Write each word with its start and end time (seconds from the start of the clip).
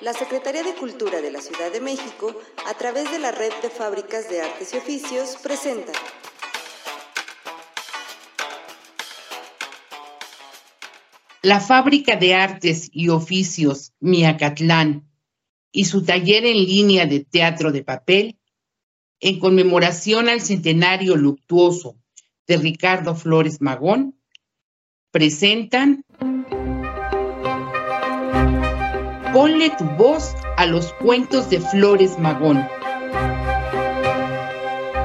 la 0.00 0.12
Secretaría 0.12 0.62
de 0.62 0.74
Cultura 0.74 1.20
de 1.20 1.30
la 1.30 1.40
Ciudad 1.40 1.70
de 1.72 1.80
México, 1.80 2.34
a 2.66 2.74
través 2.74 3.10
de 3.12 3.18
la 3.18 3.30
Red 3.30 3.52
de 3.62 3.70
Fábricas 3.70 4.28
de 4.28 4.42
Artes 4.42 4.74
y 4.74 4.76
Oficios, 4.76 5.36
presenta. 5.42 5.92
La 11.42 11.60
Fábrica 11.60 12.16
de 12.16 12.34
Artes 12.34 12.88
y 12.92 13.10
Oficios 13.10 13.92
Miacatlán 14.00 15.08
y 15.70 15.84
su 15.84 16.04
taller 16.04 16.46
en 16.46 16.56
línea 16.56 17.06
de 17.06 17.20
teatro 17.20 17.70
de 17.70 17.82
papel, 17.82 18.38
en 19.20 19.38
conmemoración 19.38 20.28
al 20.28 20.40
centenario 20.40 21.16
luctuoso 21.16 21.96
de 22.46 22.56
Ricardo 22.56 23.14
Flores 23.14 23.60
Magón, 23.60 24.18
presentan 25.10 26.03
Ponle 29.34 29.70
tu 29.70 29.84
voz 29.96 30.36
a 30.56 30.64
los 30.64 30.92
cuentos 30.92 31.50
de 31.50 31.58
Flores 31.58 32.20
Magón. 32.20 32.64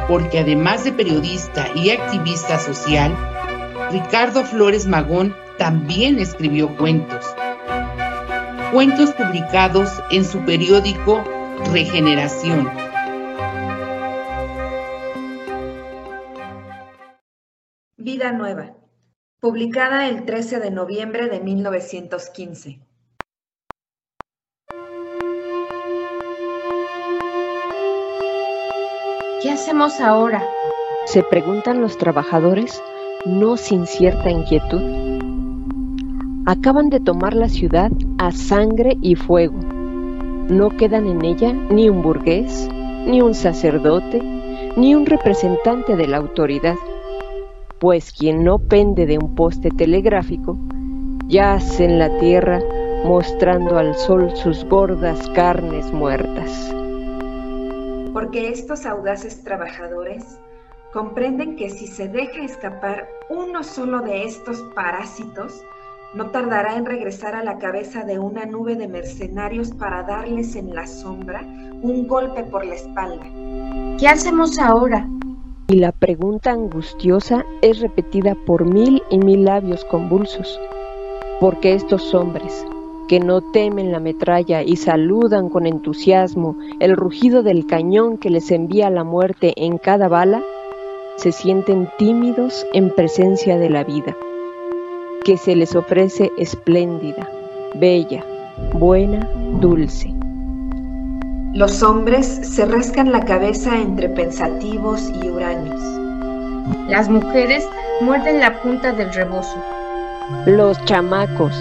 Porque 0.07 0.37
además 0.37 0.83
de 0.83 0.91
periodista 0.91 1.65
y 1.73 1.89
activista 1.89 2.59
social, 2.59 3.11
Ricardo 3.91 4.45
Flores 4.45 4.85
Magón 4.85 5.35
también 5.57 6.19
escribió 6.19 6.77
cuentos. 6.77 7.25
Cuentos 8.71 9.13
publicados 9.13 9.89
en 10.11 10.23
su 10.23 10.45
periódico 10.45 11.23
Regeneración. 11.73 12.69
Vida 17.97 18.31
Nueva, 18.31 18.75
publicada 19.39 20.07
el 20.07 20.25
13 20.25 20.59
de 20.59 20.69
noviembre 20.69 21.29
de 21.29 21.39
1915. 21.39 22.88
¿Qué 29.41 29.51
hacemos 29.51 30.01
ahora? 30.01 30.43
Se 31.05 31.23
preguntan 31.23 31.79
los 31.79 31.97
trabajadores, 31.97 32.83
no 33.25 33.55
sin 33.55 33.87
cierta 33.87 34.29
inquietud. 34.29 34.81
Acaban 36.45 36.89
de 36.89 36.99
tomar 36.99 37.33
la 37.33 37.47
ciudad 37.47 37.89
a 38.17 38.33
sangre 38.33 38.97
y 39.01 39.15
fuego. 39.15 39.57
No 40.49 40.71
quedan 40.71 41.07
en 41.07 41.23
ella 41.23 41.53
ni 41.53 41.89
un 41.89 42.01
burgués, 42.01 42.67
ni 43.05 43.21
un 43.21 43.33
sacerdote, 43.33 44.21
ni 44.75 44.93
un 44.93 45.05
representante 45.05 45.95
de 45.95 46.07
la 46.07 46.17
autoridad, 46.17 46.75
pues 47.79 48.11
quien 48.11 48.43
no 48.43 48.59
pende 48.59 49.05
de 49.05 49.19
un 49.19 49.35
poste 49.35 49.69
telegráfico, 49.71 50.57
yace 51.29 51.85
en 51.85 51.97
la 51.97 52.17
tierra 52.17 52.59
mostrando 53.05 53.77
al 53.77 53.95
sol 53.95 54.35
sus 54.35 54.65
gordas 54.65 55.29
carnes 55.29 55.93
muertas 55.93 56.75
porque 58.19 58.49
estos 58.49 58.85
audaces 58.85 59.45
trabajadores 59.45 60.25
comprenden 60.91 61.55
que 61.55 61.69
si 61.69 61.87
se 61.87 62.09
deja 62.09 62.43
escapar 62.43 63.07
uno 63.29 63.63
solo 63.63 64.01
de 64.01 64.25
estos 64.25 64.61
parásitos, 64.75 65.63
no 66.15 66.29
tardará 66.29 66.75
en 66.75 66.85
regresar 66.85 67.33
a 67.33 67.45
la 67.45 67.59
cabeza 67.59 68.03
de 68.03 68.19
una 68.19 68.45
nube 68.45 68.75
de 68.75 68.89
mercenarios 68.89 69.71
para 69.71 70.03
darles 70.03 70.57
en 70.57 70.75
la 70.75 70.85
sombra 70.85 71.43
un 71.81 72.09
golpe 72.09 72.43
por 72.43 72.65
la 72.65 72.75
espalda. 72.75 73.25
¿Qué 73.97 74.09
hacemos 74.09 74.59
ahora? 74.59 75.07
Y 75.69 75.75
la 75.75 75.93
pregunta 75.93 76.51
angustiosa 76.51 77.45
es 77.61 77.79
repetida 77.79 78.35
por 78.45 78.65
mil 78.65 79.01
y 79.11 79.19
mil 79.19 79.45
labios 79.45 79.85
convulsos, 79.85 80.59
porque 81.39 81.73
estos 81.73 82.13
hombres, 82.13 82.65
que 83.09 83.19
no 83.19 83.41
temen 83.41 83.91
la 83.91 83.99
metralla 83.99 84.61
y 84.61 84.75
saludan 84.75 85.49
con 85.49 85.65
entusiasmo 85.65 86.55
el 86.79 86.95
rugido 86.95 87.41
del 87.41 87.65
cañón 87.65 88.19
que 88.19 88.29
les 88.29 88.51
envía 88.51 88.91
la 88.91 89.03
muerte 89.03 89.53
en 89.57 89.79
cada 89.79 90.07
bala, 90.07 90.43
se 91.17 91.31
sienten 91.31 91.89
tímidos 91.97 92.67
en 92.71 92.91
presencia 92.91 93.57
de 93.57 93.71
la 93.71 93.83
vida, 93.83 94.15
que 95.25 95.37
se 95.37 95.55
les 95.55 95.75
ofrece 95.75 96.31
espléndida, 96.37 97.27
bella, 97.73 98.23
buena, 98.73 99.27
dulce. 99.59 100.13
Los 101.53 101.81
hombres 101.81 102.27
se 102.27 102.63
rascan 102.67 103.11
la 103.11 103.25
cabeza 103.25 103.81
entre 103.81 104.07
pensativos 104.09 105.11
y 105.23 105.29
huraños. 105.29 105.81
Las 106.87 107.09
mujeres 107.09 107.67
muerden 108.01 108.39
la 108.39 108.61
punta 108.61 108.93
del 108.93 109.11
rebozo. 109.11 109.57
Los 110.45 110.77
chamacos 110.85 111.59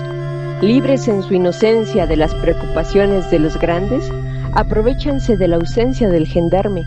libres 0.60 1.06
en 1.06 1.22
su 1.22 1.34
inocencia 1.34 2.06
de 2.06 2.16
las 2.16 2.34
preocupaciones 2.34 3.30
de 3.30 3.38
los 3.38 3.56
grandes, 3.58 4.10
aprovechanse 4.54 5.36
de 5.36 5.46
la 5.46 5.56
ausencia 5.56 6.08
del 6.08 6.26
gendarme, 6.26 6.82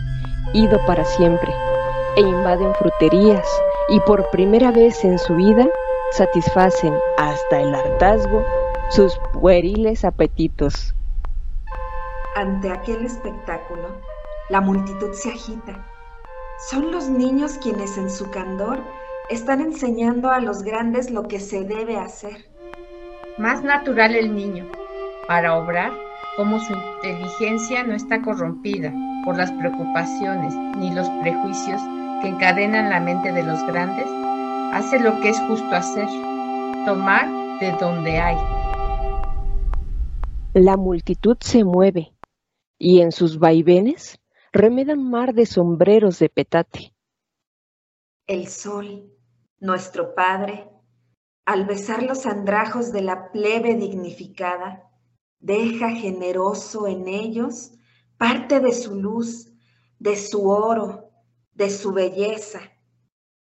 ido 0.52 0.78
para 0.86 1.04
siempre, 1.04 1.50
e 2.16 2.20
invaden 2.20 2.74
fruterías 2.74 3.46
y 3.88 3.98
por 4.00 4.28
primera 4.30 4.70
vez 4.72 5.02
en 5.04 5.18
su 5.18 5.34
vida 5.36 5.66
satisfacen 6.10 6.92
hasta 7.16 7.60
el 7.60 7.74
hartazgo 7.74 8.44
sus 8.90 9.18
pueriles 9.32 10.04
apetitos. 10.04 10.94
Ante 12.36 12.70
aquel 12.70 13.06
espectáculo, 13.06 13.88
la 14.50 14.60
multitud 14.60 15.12
se 15.14 15.30
agita. 15.30 15.86
Son 16.68 16.92
los 16.92 17.08
niños 17.08 17.58
quienes 17.62 17.96
en 17.96 18.10
su 18.10 18.30
candor 18.30 18.80
están 19.30 19.62
enseñando 19.62 20.30
a 20.30 20.40
los 20.40 20.62
grandes 20.62 21.10
lo 21.10 21.26
que 21.26 21.40
se 21.40 21.64
debe 21.64 21.96
hacer 21.96 22.51
más 23.38 23.62
natural 23.62 24.14
el 24.14 24.34
niño, 24.34 24.70
para 25.26 25.56
obrar 25.56 25.92
como 26.36 26.58
su 26.60 26.72
inteligencia 26.72 27.82
no 27.84 27.94
está 27.94 28.20
corrompida 28.22 28.92
por 29.24 29.36
las 29.36 29.50
preocupaciones 29.52 30.54
ni 30.76 30.94
los 30.94 31.08
prejuicios 31.22 31.80
que 32.20 32.28
encadenan 32.28 32.90
la 32.90 33.00
mente 33.00 33.32
de 33.32 33.42
los 33.42 33.64
grandes, 33.66 34.06
hace 34.72 35.00
lo 35.00 35.20
que 35.20 35.30
es 35.30 35.38
justo 35.40 35.74
hacer, 35.74 36.06
tomar 36.86 37.28
de 37.60 37.72
donde 37.80 38.18
hay. 38.18 38.36
La 40.54 40.76
multitud 40.76 41.36
se 41.40 41.64
mueve 41.64 42.12
y 42.78 43.00
en 43.00 43.12
sus 43.12 43.38
vaivenes 43.38 44.20
remedan 44.52 45.10
mar 45.10 45.34
de 45.34 45.46
sombreros 45.46 46.18
de 46.18 46.28
petate. 46.28 46.92
El 48.26 48.46
sol, 48.48 49.10
nuestro 49.58 50.14
Padre, 50.14 50.68
al 51.44 51.66
besar 51.66 52.02
los 52.02 52.26
andrajos 52.26 52.92
de 52.92 53.02
la 53.02 53.32
plebe 53.32 53.74
dignificada, 53.74 54.90
deja 55.40 55.90
generoso 55.90 56.86
en 56.86 57.08
ellos 57.08 57.72
parte 58.16 58.60
de 58.60 58.72
su 58.72 58.94
luz, 58.94 59.52
de 59.98 60.16
su 60.16 60.48
oro, 60.48 61.10
de 61.52 61.68
su 61.70 61.92
belleza, 61.92 62.60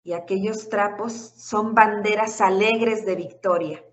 y 0.03 0.13
aquellos 0.13 0.69
trapos 0.69 1.13
son 1.13 1.75
banderas 1.75 2.41
alegres 2.41 3.07
de 3.07 3.17
victoria. 3.17 3.85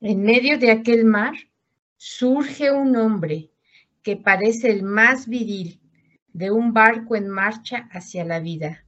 En 0.00 0.22
medio 0.22 0.58
de 0.58 0.70
aquel 0.70 1.04
mar 1.04 1.34
surge 1.96 2.70
un 2.70 2.96
hombre 2.96 3.50
que 4.02 4.16
parece 4.16 4.70
el 4.70 4.82
más 4.82 5.26
viril 5.26 5.80
de 6.28 6.50
un 6.50 6.72
barco 6.72 7.16
en 7.16 7.28
marcha 7.28 7.88
hacia 7.92 8.24
la 8.24 8.40
vida. 8.40 8.86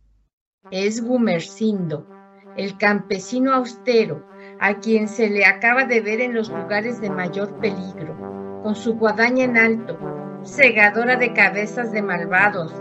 Es 0.71 1.03
Gumercindo 1.03 2.22
el 2.57 2.77
campesino 2.77 3.53
austero, 3.53 4.25
a 4.59 4.75
quien 4.75 5.09
se 5.09 5.29
le 5.29 5.45
acaba 5.45 5.85
de 5.85 6.01
ver 6.01 6.21
en 6.21 6.35
los 6.35 6.51
lugares 6.51 7.01
de 7.01 7.11
mayor 7.11 7.59
peligro, 7.59 8.61
con 8.63 8.75
su 8.75 8.95
guadaña 8.95 9.45
en 9.45 9.57
alto, 9.57 9.99
segadora 10.43 11.17
de 11.17 11.33
cabezas 11.33 11.93
de 11.93 12.03
malvados 12.03 12.75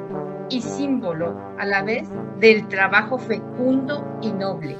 y 0.49 0.61
símbolo 0.61 1.39
a 1.57 1.65
la 1.65 1.83
vez 1.83 2.09
del 2.39 2.67
trabajo 2.67 3.17
fecundo 3.17 4.19
y 4.21 4.31
noble. 4.33 4.77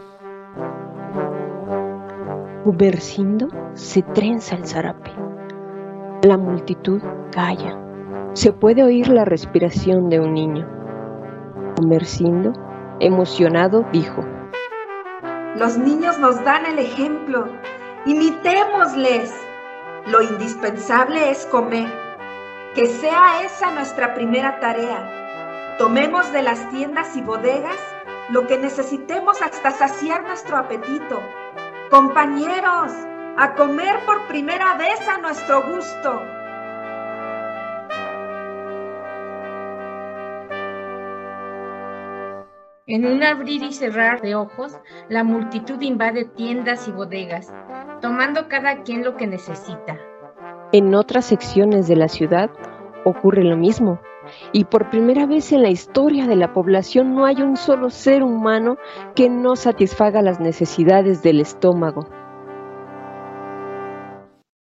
Ubercindo 2.66 3.48
se 3.74 4.02
trenza 4.02 4.56
el 4.56 4.66
zarape. 4.66 5.12
La 6.24 6.38
multitud 6.38 7.02
calla. 7.32 7.78
Se 8.34 8.54
puede 8.54 8.84
oír 8.84 9.08
la 9.08 9.26
respiración 9.26 10.10
de 10.10 10.20
un 10.20 10.34
niño. 10.34 10.68
Ubercindo, 11.84 12.54
emocionado, 13.00 13.86
dijo, 13.92 14.24
los 15.56 15.78
niños 15.78 16.18
nos 16.18 16.42
dan 16.44 16.66
el 16.66 16.80
ejemplo. 16.80 17.48
Imitémosles. 18.06 19.34
Lo 20.06 20.22
indispensable 20.22 21.30
es 21.30 21.46
comer. 21.48 21.90
Que 22.74 22.88
sea 22.88 23.44
esa 23.44 23.72
nuestra 23.72 24.14
primera 24.14 24.60
tarea. 24.60 25.76
Tomemos 25.78 26.32
de 26.32 26.44
las 26.44 26.70
tiendas 26.70 27.16
y 27.18 27.22
bodegas 27.22 27.78
lo 28.30 28.48
que 28.48 28.58
necesitemos 28.58 29.42
hasta 29.42 29.72
saciar 29.72 30.24
nuestro 30.24 30.56
apetito. 30.58 31.22
Compañeros, 31.90 32.94
a 33.38 33.54
comer 33.56 34.00
por 34.06 34.26
primera 34.28 34.76
vez 34.78 35.06
a 35.08 35.18
nuestro 35.18 35.64
gusto. 35.64 36.41
En 42.94 43.06
un 43.06 43.24
abrir 43.24 43.64
y 43.64 43.72
cerrar 43.72 44.20
de 44.20 44.36
ojos, 44.36 44.78
la 45.08 45.24
multitud 45.24 45.80
invade 45.80 46.26
tiendas 46.26 46.90
y 46.90 46.92
bodegas, 46.92 47.50
tomando 48.02 48.50
cada 48.50 48.84
quien 48.84 49.06
lo 49.06 49.16
que 49.16 49.28
necesita. 49.28 49.98
En 50.74 50.94
otras 50.94 51.24
secciones 51.24 51.88
de 51.88 51.96
la 51.96 52.10
ciudad 52.10 52.50
ocurre 53.06 53.46
lo 53.46 53.56
mismo, 53.56 54.02
y 54.52 54.66
por 54.66 54.90
primera 54.90 55.26
vez 55.26 55.54
en 55.54 55.62
la 55.62 55.70
historia 55.70 56.28
de 56.28 56.36
la 56.36 56.52
población 56.52 57.16
no 57.16 57.24
hay 57.24 57.42
un 57.42 57.56
solo 57.56 57.90
ser 57.90 58.24
humano 58.24 58.76
que 59.16 59.30
no 59.30 59.56
satisfaga 59.56 60.22
las 60.22 60.42
necesidades 60.42 61.24
del 61.24 61.40
estómago. 61.40 62.10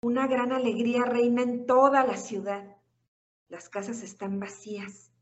Una 0.03 0.27
gran 0.27 0.53
alegría 0.53 1.07
reina 1.07 1.41
en 1.41 1.65
toda 1.65 2.05
la 2.05 2.19
ciudad. 2.19 2.77
Las 3.49 3.71
casas 3.71 4.03
están 4.03 4.39
vacías. 4.39 5.15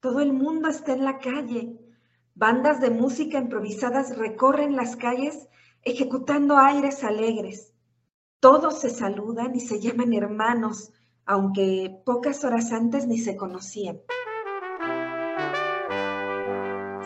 Todo 0.00 0.18
el 0.18 0.32
mundo 0.32 0.68
está 0.68 0.94
en 0.94 1.04
la 1.04 1.18
calle. 1.18 1.78
Bandas 2.38 2.80
de 2.80 2.90
música 2.90 3.36
improvisadas 3.36 4.16
recorren 4.16 4.76
las 4.76 4.94
calles 4.94 5.48
ejecutando 5.82 6.56
aires 6.56 7.02
alegres. 7.02 7.74
Todos 8.38 8.78
se 8.80 8.90
saludan 8.90 9.56
y 9.56 9.60
se 9.60 9.80
llaman 9.80 10.12
hermanos, 10.12 10.92
aunque 11.26 12.00
pocas 12.06 12.44
horas 12.44 12.70
antes 12.70 13.08
ni 13.08 13.18
se 13.18 13.36
conocían. 13.36 13.98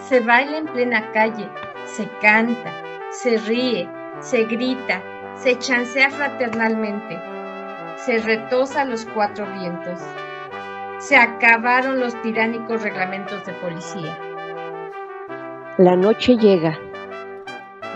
Se 0.07 0.21
baila 0.21 0.59
en 0.59 0.67
plena 0.67 1.11
calle, 1.13 1.49
se 1.87 2.07
canta, 2.21 2.71
se 3.11 3.39
ríe, 3.39 3.89
se 4.21 4.45
grita, 4.45 5.03
se 5.37 5.59
chancea 5.59 6.11
fraternalmente, 6.11 7.19
se 8.05 8.19
retosa 8.19 8.85
los 8.85 9.07
cuatro 9.07 9.47
vientos. 9.59 9.99
Se 10.99 11.17
acabaron 11.17 12.01
los 12.01 12.21
tiránicos 12.21 12.83
reglamentos 12.83 13.47
de 13.47 13.55
policía. 13.55 14.32
La 15.83 15.97
noche 15.97 16.37
llega. 16.37 16.79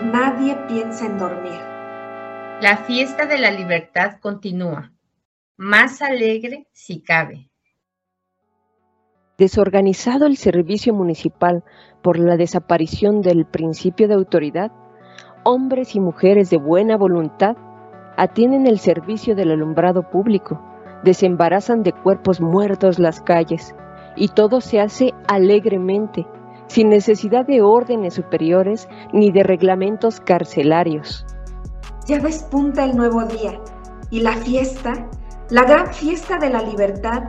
Nadie 0.03 0.57
piensa 0.67 1.05
en 1.05 1.17
dormir. 1.17 1.61
La 2.61 2.83
fiesta 2.85 3.25
de 3.25 3.37
la 3.37 3.49
libertad 3.49 4.17
continúa 4.19 4.91
más 5.55 6.01
alegre 6.01 6.67
si 6.73 7.01
cabe. 7.01 7.49
Desorganizado 9.37 10.25
el 10.25 10.35
servicio 10.35 10.93
municipal 10.93 11.63
por 12.01 12.19
la 12.19 12.35
desaparición 12.35 13.21
del 13.21 13.45
principio 13.45 14.09
de 14.09 14.15
autoridad, 14.15 14.69
hombres 15.45 15.95
y 15.95 16.01
mujeres 16.01 16.49
de 16.49 16.57
buena 16.57 16.97
voluntad 16.97 17.55
atienden 18.17 18.67
el 18.67 18.79
servicio 18.79 19.33
del 19.33 19.51
alumbrado 19.51 20.09
público, 20.09 20.61
desembarazan 21.05 21.83
de 21.83 21.93
cuerpos 21.93 22.41
muertos 22.41 22.99
las 22.99 23.21
calles 23.21 23.73
y 24.17 24.27
todo 24.27 24.59
se 24.59 24.81
hace 24.81 25.13
alegremente, 25.29 26.27
sin 26.67 26.89
necesidad 26.89 27.45
de 27.45 27.61
órdenes 27.61 28.15
superiores 28.15 28.87
ni 29.13 29.31
de 29.31 29.43
reglamentos 29.43 30.19
carcelarios. 30.19 31.25
Ya 32.07 32.19
despunta 32.19 32.85
el 32.85 32.95
nuevo 32.95 33.23
día 33.25 33.59
y 34.09 34.21
la 34.21 34.33
fiesta 34.33 35.07
la 35.49 35.63
gran 35.63 35.93
fiesta 35.93 36.37
de 36.37 36.49
la 36.49 36.61
libertad 36.61 37.23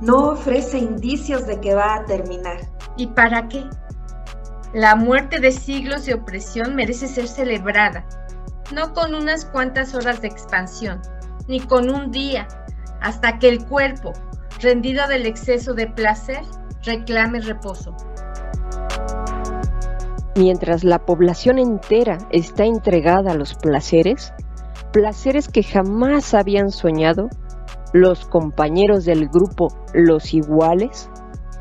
no 0.00 0.28
ofrece 0.28 0.78
indicios 0.78 1.48
de 1.48 1.60
que 1.60 1.74
va 1.74 1.96
a 1.96 2.04
terminar. 2.04 2.58
¿Y 2.96 3.08
para 3.08 3.48
qué? 3.48 3.64
La 4.72 4.94
muerte 4.94 5.40
de 5.40 5.50
siglos 5.50 6.06
de 6.06 6.14
opresión 6.14 6.76
merece 6.76 7.08
ser 7.08 7.26
celebrada, 7.26 8.06
no 8.72 8.92
con 8.92 9.16
unas 9.16 9.44
cuantas 9.46 9.96
horas 9.96 10.20
de 10.20 10.28
expansión, 10.28 11.02
ni 11.48 11.58
con 11.58 11.90
un 11.90 12.12
día, 12.12 12.46
hasta 13.00 13.40
que 13.40 13.48
el 13.48 13.64
cuerpo, 13.66 14.12
rendido 14.60 15.08
del 15.08 15.26
exceso 15.26 15.74
de 15.74 15.88
placer, 15.88 16.42
reclame 16.84 17.40
reposo. 17.40 17.96
Mientras 20.36 20.84
la 20.84 20.98
población 20.98 21.58
entera 21.58 22.18
está 22.30 22.66
entregada 22.66 23.32
a 23.32 23.34
los 23.34 23.54
placeres, 23.54 24.34
placeres 24.92 25.48
que 25.48 25.62
jamás 25.62 26.34
habían 26.34 26.70
soñado, 26.70 27.30
los 27.94 28.26
compañeros 28.26 29.06
del 29.06 29.28
grupo 29.28 29.68
Los 29.94 30.34
Iguales, 30.34 31.08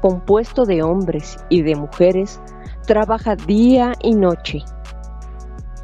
compuesto 0.01 0.65
de 0.65 0.83
hombres 0.83 1.37
y 1.47 1.61
de 1.61 1.75
mujeres, 1.75 2.41
trabaja 2.85 3.37
día 3.37 3.93
y 4.01 4.13
noche. 4.13 4.59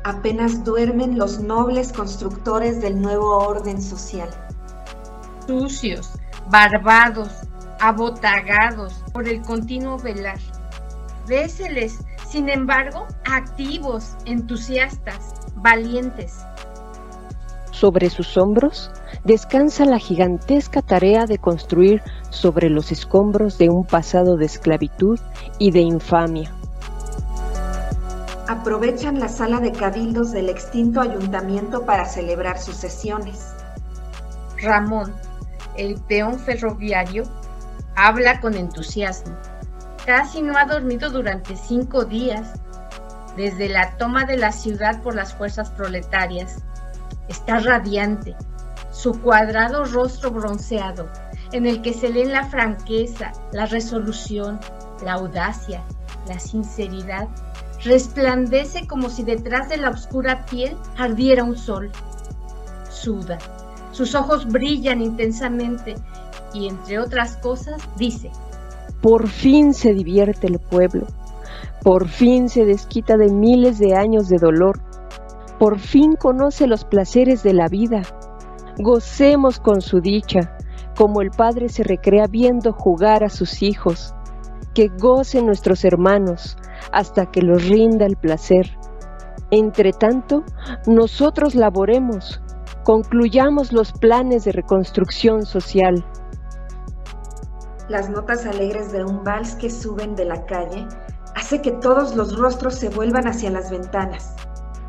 Apenas 0.03 0.65
duermen 0.65 1.17
los 1.17 1.39
nobles 1.39 1.93
constructores 1.93 2.81
del 2.81 3.01
nuevo 3.01 3.37
orden 3.37 3.81
social. 3.81 4.29
Sucios, 5.47 6.11
barbados, 6.49 7.29
abotagados 7.79 9.01
por 9.13 9.29
el 9.29 9.41
continuo 9.43 9.97
velar. 9.97 10.39
Véseles, 11.25 11.99
sin 12.31 12.47
embargo, 12.47 13.07
activos, 13.29 14.15
entusiastas, 14.25 15.33
valientes. 15.55 16.39
Sobre 17.71 18.09
sus 18.09 18.37
hombros 18.37 18.89
descansa 19.25 19.83
la 19.83 19.99
gigantesca 19.99 20.81
tarea 20.81 21.25
de 21.25 21.39
construir 21.39 22.01
sobre 22.29 22.69
los 22.69 22.93
escombros 22.93 23.57
de 23.57 23.69
un 23.69 23.83
pasado 23.85 24.37
de 24.37 24.45
esclavitud 24.45 25.19
y 25.59 25.71
de 25.71 25.81
infamia. 25.81 26.53
Aprovechan 28.47 29.19
la 29.19 29.27
sala 29.27 29.59
de 29.59 29.73
cabildos 29.73 30.31
del 30.31 30.47
extinto 30.47 31.01
ayuntamiento 31.01 31.85
para 31.85 32.05
celebrar 32.05 32.59
sus 32.59 32.75
sesiones. 32.75 33.45
Ramón, 34.61 35.13
el 35.75 35.99
peón 36.01 36.39
ferroviario, 36.39 37.23
habla 37.95 38.39
con 38.39 38.55
entusiasmo. 38.55 39.35
Casi 40.05 40.41
no 40.41 40.57
ha 40.57 40.65
dormido 40.65 41.09
durante 41.09 41.55
cinco 41.55 42.05
días, 42.05 42.53
desde 43.37 43.69
la 43.69 43.97
toma 43.97 44.25
de 44.25 44.37
la 44.37 44.51
ciudad 44.51 45.01
por 45.01 45.15
las 45.15 45.33
fuerzas 45.33 45.69
proletarias. 45.69 46.57
Está 47.27 47.59
radiante, 47.59 48.35
su 48.91 49.21
cuadrado 49.21 49.85
rostro 49.85 50.31
bronceado, 50.31 51.07
en 51.51 51.65
el 51.65 51.81
que 51.81 51.93
se 51.93 52.09
leen 52.09 52.31
la 52.31 52.45
franqueza, 52.45 53.31
la 53.51 53.67
resolución, 53.67 54.59
la 55.03 55.13
audacia, 55.13 55.83
la 56.27 56.39
sinceridad, 56.39 57.27
resplandece 57.83 58.87
como 58.87 59.09
si 59.09 59.23
detrás 59.23 59.69
de 59.69 59.77
la 59.77 59.89
oscura 59.89 60.45
piel 60.45 60.75
ardiera 60.97 61.43
un 61.43 61.57
sol. 61.57 61.91
Suda, 62.89 63.37
sus 63.91 64.15
ojos 64.15 64.47
brillan 64.47 65.01
intensamente 65.01 65.95
y 66.53 66.67
entre 66.67 66.99
otras 66.99 67.37
cosas 67.37 67.81
dice, 67.97 68.31
por 69.01 69.27
fin 69.27 69.73
se 69.73 69.93
divierte 69.93 70.47
el 70.47 70.59
pueblo, 70.59 71.07
por 71.83 72.07
fin 72.07 72.49
se 72.49 72.65
desquita 72.65 73.17
de 73.17 73.29
miles 73.31 73.79
de 73.79 73.95
años 73.95 74.29
de 74.29 74.37
dolor, 74.37 74.79
por 75.59 75.79
fin 75.79 76.15
conoce 76.15 76.67
los 76.67 76.85
placeres 76.85 77.43
de 77.43 77.53
la 77.53 77.67
vida 77.67 78.03
Gocemos 78.77 79.59
con 79.59 79.81
su 79.81 79.99
dicha, 79.99 80.57
como 80.95 81.21
el 81.21 81.29
Padre 81.29 81.67
se 81.69 81.83
recrea 81.83 82.27
viendo 82.27 82.71
jugar 82.71 83.23
a 83.23 83.29
sus 83.29 83.61
hijos. 83.61 84.15
Que 84.73 84.87
gocen 84.87 85.45
nuestros 85.45 85.83
hermanos 85.83 86.57
hasta 86.93 87.29
que 87.29 87.41
los 87.41 87.67
rinda 87.67 88.05
el 88.05 88.15
placer. 88.15 88.77
Entre 89.51 89.91
tanto, 89.91 90.43
nosotros 90.87 91.55
laboremos, 91.55 92.41
concluyamos 92.85 93.73
los 93.73 93.91
planes 93.91 94.45
de 94.45 94.53
reconstrucción 94.53 95.45
social. 95.45 96.05
Las 97.91 98.09
notas 98.09 98.45
alegres 98.45 98.93
de 98.93 99.03
un 99.03 99.21
vals 99.25 99.53
que 99.55 99.69
suben 99.69 100.15
de 100.15 100.23
la 100.23 100.45
calle 100.45 100.87
hace 101.35 101.61
que 101.61 101.71
todos 101.71 102.15
los 102.15 102.37
rostros 102.37 102.75
se 102.75 102.87
vuelvan 102.87 103.27
hacia 103.27 103.51
las 103.51 103.69
ventanas. 103.69 104.33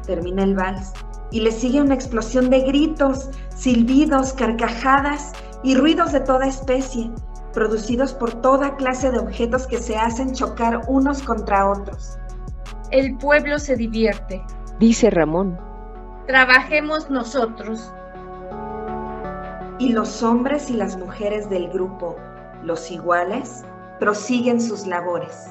Termina 0.06 0.44
el 0.44 0.54
vals 0.54 0.92
y 1.32 1.40
le 1.40 1.50
sigue 1.50 1.82
una 1.82 1.94
explosión 1.94 2.48
de 2.48 2.60
gritos, 2.60 3.28
silbidos, 3.56 4.34
carcajadas 4.34 5.32
y 5.64 5.74
ruidos 5.74 6.12
de 6.12 6.20
toda 6.20 6.46
especie, 6.46 7.10
producidos 7.52 8.14
por 8.14 8.40
toda 8.40 8.76
clase 8.76 9.10
de 9.10 9.18
objetos 9.18 9.66
que 9.66 9.78
se 9.78 9.96
hacen 9.96 10.32
chocar 10.32 10.82
unos 10.86 11.24
contra 11.24 11.68
otros. 11.68 12.16
El 12.92 13.18
pueblo 13.18 13.58
se 13.58 13.74
divierte, 13.74 14.40
dice 14.78 15.10
Ramón. 15.10 15.58
Trabajemos 16.28 17.10
nosotros. 17.10 17.92
Y 19.80 19.88
los 19.88 20.22
hombres 20.22 20.70
y 20.70 20.74
las 20.74 20.96
mujeres 20.96 21.50
del 21.50 21.68
grupo, 21.68 22.14
los 22.62 22.90
iguales, 22.90 23.64
prosiguen 23.98 24.60
sus 24.60 24.86
labores. 24.86 25.48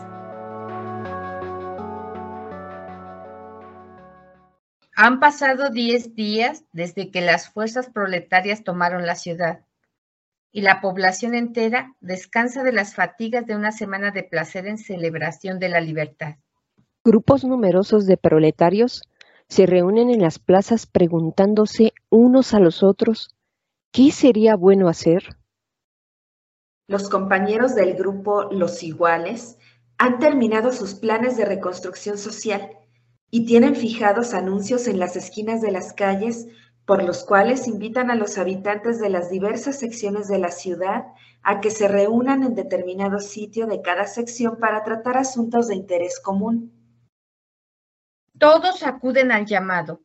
Han 4.96 5.20
pasado 5.20 5.70
diez 5.70 6.16
días 6.16 6.64
desde 6.74 7.12
que 7.12 7.22
las 7.22 7.50
fuerzas 7.50 7.90
proletarias 7.90 8.64
tomaron 8.64 9.06
la 9.06 9.16
ciudad 9.16 9.66
y 10.52 10.62
la 10.62 10.82
población 10.82 11.34
entera 11.34 11.96
descansa 12.02 12.64
de 12.64 12.74
las 12.74 12.94
fatigas 12.94 13.46
de 13.48 13.56
una 13.56 13.72
semana 13.72 14.12
de 14.12 14.24
placer 14.24 14.68
en 14.68 14.78
celebración 14.78 15.60
de 15.60 15.70
la 15.70 15.80
libertad. 15.80 16.36
Grupos 17.04 17.44
numerosos 17.44 18.06
de 18.06 18.18
proletarios 18.18 19.02
se 19.48 19.66
reúnen 19.66 20.10
en 20.10 20.22
las 20.22 20.40
plazas 20.40 20.86
preguntándose 20.86 21.94
unos 22.10 22.54
a 22.54 22.60
los 22.60 22.84
otros 22.84 23.36
¿qué 23.92 24.12
sería 24.12 24.56
bueno 24.56 24.88
hacer? 24.88 25.41
Los 26.92 27.08
compañeros 27.08 27.74
del 27.74 27.94
grupo 27.94 28.50
Los 28.52 28.84
Iguales 28.84 29.58
han 29.98 30.20
terminado 30.20 30.74
sus 30.74 30.94
planes 30.94 31.38
de 31.38 31.46
reconstrucción 31.46 32.18
social 32.18 32.70
y 33.30 33.46
tienen 33.46 33.78
fijados 33.78 34.34
anuncios 34.34 34.90
en 34.90 35.00
las 35.00 35.16
esquinas 35.16 35.62
de 35.62 35.72
las 35.72 35.94
calles 35.94 36.48
por 36.86 37.02
los 37.02 37.24
cuales 37.24 37.70
invitan 37.70 38.12
a 38.12 38.16
los 38.16 38.38
habitantes 38.38 39.00
de 39.00 39.08
las 39.08 39.30
diversas 39.30 39.80
secciones 39.80 40.28
de 40.28 40.40
la 40.40 40.52
ciudad 40.52 41.06
a 41.44 41.62
que 41.62 41.72
se 41.72 41.88
reúnan 41.88 42.44
en 42.44 42.56
determinado 42.56 43.20
sitio 43.20 43.68
de 43.68 43.82
cada 43.82 44.06
sección 44.06 44.58
para 44.58 44.84
tratar 44.84 45.16
asuntos 45.16 45.70
de 45.70 45.76
interés 45.76 46.20
común. 46.20 46.74
Todos 48.38 48.84
acuden 48.84 49.32
al 49.32 49.46
llamado, 49.46 50.02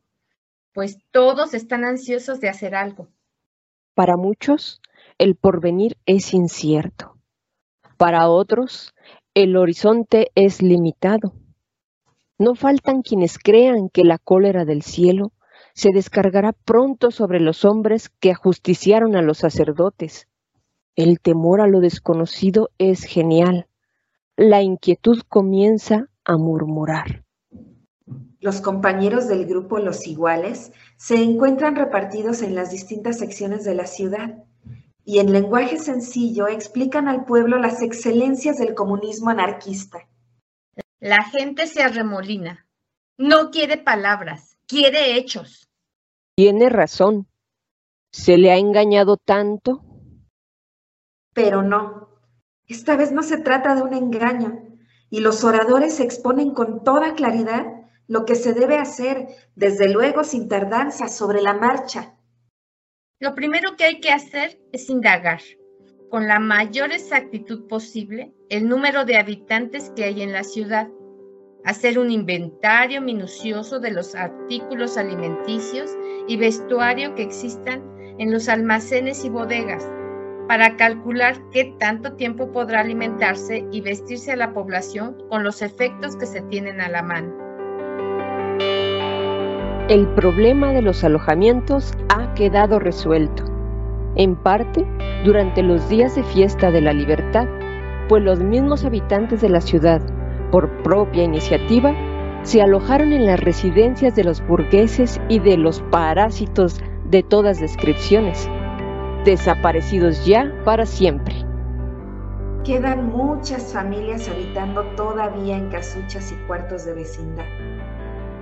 pues 0.71 0.99
todos 1.11 1.53
están 1.53 1.83
ansiosos 1.83 2.39
de 2.39 2.47
hacer 2.47 2.75
algo. 2.75 3.09
Para 3.93 4.15
muchos, 4.15 4.79
el 5.17 5.35
porvenir 5.35 5.97
es 6.05 6.33
incierto. 6.33 7.17
Para 7.97 8.29
otros, 8.29 8.93
el 9.33 9.57
horizonte 9.57 10.31
es 10.35 10.61
limitado. 10.61 11.33
No 12.37 12.53
faltan 12.53 13.01
quienes 13.01 13.39
crean 13.39 13.89
que 13.89 14.03
la 14.03 14.19
cólera 14.19 14.65
del 14.65 14.83
cielo 14.83 15.31
se 15.73 15.91
descargará 15.91 16.53
pronto 16.53 17.11
sobre 17.11 17.39
los 17.39 17.65
hombres 17.65 18.09
que 18.19 18.31
ajusticiaron 18.31 19.15
a 19.15 19.21
los 19.21 19.39
sacerdotes. 19.39 20.27
El 20.95 21.19
temor 21.19 21.61
a 21.61 21.67
lo 21.67 21.79
desconocido 21.79 22.69
es 22.77 23.03
genial. 23.03 23.67
La 24.35 24.61
inquietud 24.61 25.21
comienza 25.27 26.09
a 26.25 26.37
murmurar. 26.37 27.23
Los 28.39 28.61
compañeros 28.61 29.27
del 29.27 29.47
grupo 29.47 29.79
Los 29.79 30.05
Iguales 30.05 30.71
se 30.97 31.23
encuentran 31.23 31.75
repartidos 31.75 32.43
en 32.43 32.53
las 32.53 32.69
distintas 32.69 33.17
secciones 33.17 33.63
de 33.63 33.73
la 33.73 33.87
ciudad 33.87 34.46
y 35.07 35.19
en 35.19 35.31
lenguaje 35.31 35.79
sencillo 35.79 36.49
explican 36.49 37.07
al 37.07 37.23
pueblo 37.23 37.57
las 37.59 37.81
excelencias 37.81 38.57
del 38.57 38.75
comunismo 38.75 39.29
anarquista. 39.29 39.99
La 40.99 41.23
gente 41.23 41.65
se 41.65 41.81
arremolina. 41.81 42.67
No 43.17 43.49
quiere 43.49 43.77
palabras, 43.77 44.57
quiere 44.67 45.15
hechos. 45.15 45.69
Tiene 46.35 46.67
razón. 46.67 47.25
¿Se 48.11 48.37
le 48.37 48.51
ha 48.51 48.57
engañado 48.57 49.15
tanto? 49.15 49.81
Pero 51.33 51.61
no. 51.61 52.09
Esta 52.65 52.97
vez 52.97 53.13
no 53.13 53.23
se 53.23 53.37
trata 53.37 53.75
de 53.75 53.83
un 53.83 53.93
engaño, 53.93 54.61
y 55.09 55.21
los 55.21 55.45
oradores 55.45 56.01
exponen 56.01 56.53
con 56.53 56.83
toda 56.83 57.13
claridad 57.13 57.65
lo 58.07 58.25
que 58.25 58.35
se 58.35 58.51
debe 58.51 58.77
hacer, 58.77 59.29
desde 59.55 59.87
luego 59.87 60.25
sin 60.25 60.49
tardanza, 60.49 61.07
sobre 61.07 61.41
la 61.41 61.53
marcha. 61.53 62.16
Lo 63.19 63.33
primero 63.33 63.75
que 63.75 63.83
hay 63.83 63.99
que 63.99 64.11
hacer 64.11 64.59
es 64.71 64.91
indagar, 64.91 65.41
con 66.11 66.27
la 66.27 66.37
mayor 66.37 66.91
exactitud 66.91 67.67
posible, 67.67 68.31
el 68.49 68.69
número 68.69 69.05
de 69.05 69.17
habitantes 69.17 69.91
que 69.95 70.03
hay 70.03 70.21
en 70.21 70.33
la 70.33 70.43
ciudad, 70.43 70.87
hacer 71.65 71.97
un 71.97 72.11
inventario 72.11 73.01
minucioso 73.01 73.79
de 73.79 73.89
los 73.89 74.13
artículos 74.13 74.97
alimenticios 74.97 75.89
y 76.27 76.37
vestuario 76.37 77.15
que 77.15 77.23
existan 77.23 77.83
en 78.19 78.31
los 78.31 78.49
almacenes 78.49 79.25
y 79.25 79.29
bodegas 79.29 79.89
para 80.47 80.77
calcular 80.77 81.41
qué 81.49 81.75
tanto 81.79 82.13
tiempo 82.13 82.51
podrá 82.51 82.81
alimentarse 82.81 83.65
y 83.71 83.81
vestirse 83.81 84.33
a 84.33 84.37
la 84.37 84.53
población 84.53 85.17
con 85.27 85.43
los 85.43 85.63
efectos 85.63 86.15
que 86.17 86.27
se 86.27 86.43
tienen 86.43 86.81
a 86.81 86.87
la 86.87 87.01
mano. 87.01 87.46
El 89.89 90.05
problema 90.05 90.73
de 90.73 90.81
los 90.81 91.05
alojamientos 91.05 91.93
ha 92.09 92.33
quedado 92.33 92.77
resuelto, 92.77 93.45
en 94.17 94.35
parte 94.35 94.85
durante 95.23 95.63
los 95.63 95.87
días 95.87 96.13
de 96.15 96.23
fiesta 96.23 96.71
de 96.71 96.81
la 96.81 96.91
libertad, 96.91 97.47
pues 98.09 98.21
los 98.21 98.41
mismos 98.41 98.83
habitantes 98.83 99.39
de 99.39 99.47
la 99.47 99.61
ciudad, 99.61 100.01
por 100.51 100.69
propia 100.83 101.23
iniciativa, 101.23 101.95
se 102.41 102.61
alojaron 102.61 103.13
en 103.13 103.25
las 103.25 103.39
residencias 103.39 104.13
de 104.13 104.25
los 104.25 104.45
burgueses 104.45 105.21
y 105.29 105.39
de 105.39 105.55
los 105.55 105.79
parásitos 105.83 106.81
de 107.05 107.23
todas 107.23 107.61
descripciones, 107.61 108.49
desaparecidos 109.23 110.25
ya 110.25 110.53
para 110.65 110.85
siempre. 110.85 111.33
Quedan 112.65 113.07
muchas 113.07 113.71
familias 113.71 114.27
habitando 114.27 114.83
todavía 114.97 115.55
en 115.55 115.69
casuchas 115.69 116.33
y 116.33 116.35
cuartos 116.45 116.83
de 116.83 116.93
vecindad. 116.93 117.45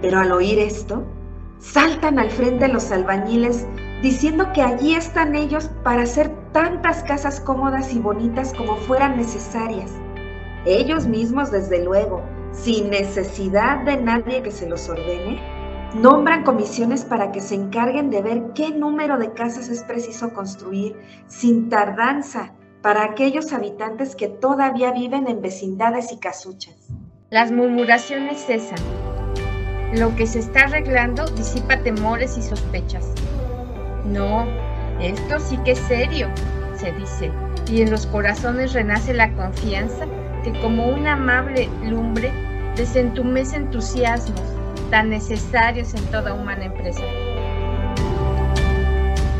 Pero 0.02 0.20
al 0.20 0.32
oír 0.32 0.58
esto, 0.58 1.04
saltan 1.60 2.20
al 2.20 2.30
frente 2.32 2.68
los 2.68 2.92
albañiles 2.92 3.66
diciendo 4.02 4.52
que 4.54 4.62
allí 4.62 4.96
están 4.96 5.36
ellos 5.36 5.70
para 5.84 6.04
hacer 6.04 6.30
tantas 6.52 7.04
casas 7.04 7.40
cómodas 7.40 7.94
y 7.94 8.00
bonitas 8.00 8.54
como 8.54 8.76
fueran 8.76 9.18
necesarias. 9.18 9.92
Ellos 10.66 11.08
mismos, 11.08 11.52
desde 11.52 11.84
luego, 11.84 12.22
sin 12.52 12.90
necesidad 12.90 13.84
de 13.84 13.98
nadie 13.98 14.42
que 14.42 14.52
se 14.52 14.68
los 14.68 14.88
ordene, 14.90 15.40
nombran 15.96 16.44
comisiones 16.44 17.06
para 17.06 17.32
que 17.32 17.42
se 17.42 17.56
encarguen 17.56 18.10
de 18.10 18.22
ver 18.22 18.44
qué 18.54 18.72
número 18.72 19.18
de 19.18 19.32
casas 19.34 19.70
es 19.70 19.84
preciso 19.84 20.34
construir 20.34 20.96
sin 21.28 21.70
tardanza 21.70 22.54
para 22.82 23.04
aquellos 23.04 23.54
habitantes 23.54 24.16
que 24.16 24.28
todavía 24.28 24.92
viven 24.92 25.28
en 25.28 25.42
vecindades 25.42 26.12
y 26.12 26.20
casuchas. 26.20 26.76
Las 27.30 27.52
murmuraciones 27.52 28.46
cesan. 28.46 29.05
Lo 29.98 30.14
que 30.16 30.28
se 30.28 30.40
está 30.40 30.62
arreglando 30.62 31.25
disipa 31.28 31.78
temores 31.78 32.38
y 32.38 32.42
sospechas. 32.42 33.14
No, 34.06 34.46
esto 35.00 35.40
sí 35.40 35.58
que 35.64 35.72
es 35.72 35.80
serio, 35.80 36.28
se 36.75 36.92
dice, 36.94 37.32
y 37.72 37.82
en 37.82 37.92
los 37.92 38.06
corazones 38.08 38.74
renace 38.74 39.14
la 39.14 39.32
confianza 39.34 40.06
que 40.44 40.52
como 40.60 40.88
una 40.90 41.14
amable 41.14 41.70
lumbre 41.84 42.32
desentumece 42.75 43.56
entusiasmos 43.56 44.42
tan 44.92 45.10
necesarios 45.10 45.94
en 45.94 46.04
toda 46.12 46.34
humana 46.34 46.66
empresa. 46.66 47.04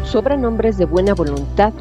Sobran 0.04 0.46
hombres 0.46 0.78
de 0.78 0.86
buena 0.86 1.14
voluntad 1.14 1.74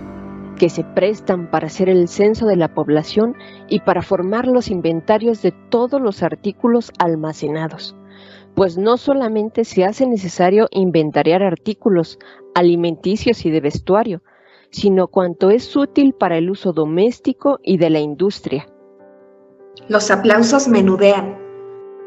que 0.59 0.69
se 0.69 0.83
prestan 0.83 1.51
para 1.51 1.67
hacer 1.67 1.89
el 1.89 2.09
censo 2.09 2.47
de 2.47 2.57
la 2.57 2.75
población 2.75 3.37
y 3.69 3.81
para 3.81 4.03
formar 4.03 4.47
los 4.47 4.69
inventarios 4.69 5.43
de 5.43 5.53
todos 5.71 6.01
los 6.01 6.23
artículos 6.23 6.93
almacenados, 6.99 7.97
pues 8.55 8.79
no 8.79 8.97
solamente 8.97 9.65
se 9.65 9.85
hace 9.85 10.07
necesario 10.07 10.69
inventariar 10.71 11.43
artículos 11.43 12.19
alimenticios 12.55 13.45
y 13.45 13.51
de 13.51 13.61
vestuario, 13.61 14.23
sino 14.71 15.09
cuanto 15.09 15.51
es 15.51 15.75
útil 15.77 16.15
para 16.15 16.39
el 16.39 16.51
uso 16.51 16.73
doméstico 16.73 17.59
y 17.63 17.79
de 17.79 17.91
la 17.91 18.01
industria, 18.01 18.67
los 19.89 20.11
aplausos 20.11 20.69
menudean, 20.69 21.37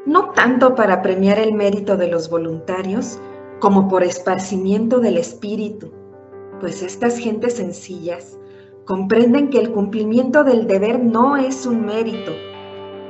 no 0.06 0.32
tanto 0.32 0.74
para 0.74 1.02
premiar 1.02 1.38
el 1.38 1.54
mérito 1.54 1.98
de 1.98 2.08
los 2.08 2.30
voluntarios, 2.30 3.20
como 3.60 3.90
por 3.90 4.04
esparcimiento 4.04 5.00
del 5.00 5.18
espíritu, 5.18 5.92
pues 6.62 6.82
estas 6.82 7.20
gentes 7.20 7.56
sencillas 7.56 8.40
comprenden 8.86 9.50
que 9.50 9.60
el 9.60 9.72
cumplimiento 9.72 10.44
del 10.46 10.66
deber 10.66 11.04
no 11.04 11.36
es 11.36 11.66
un 11.66 11.86
mérito, 11.86 12.32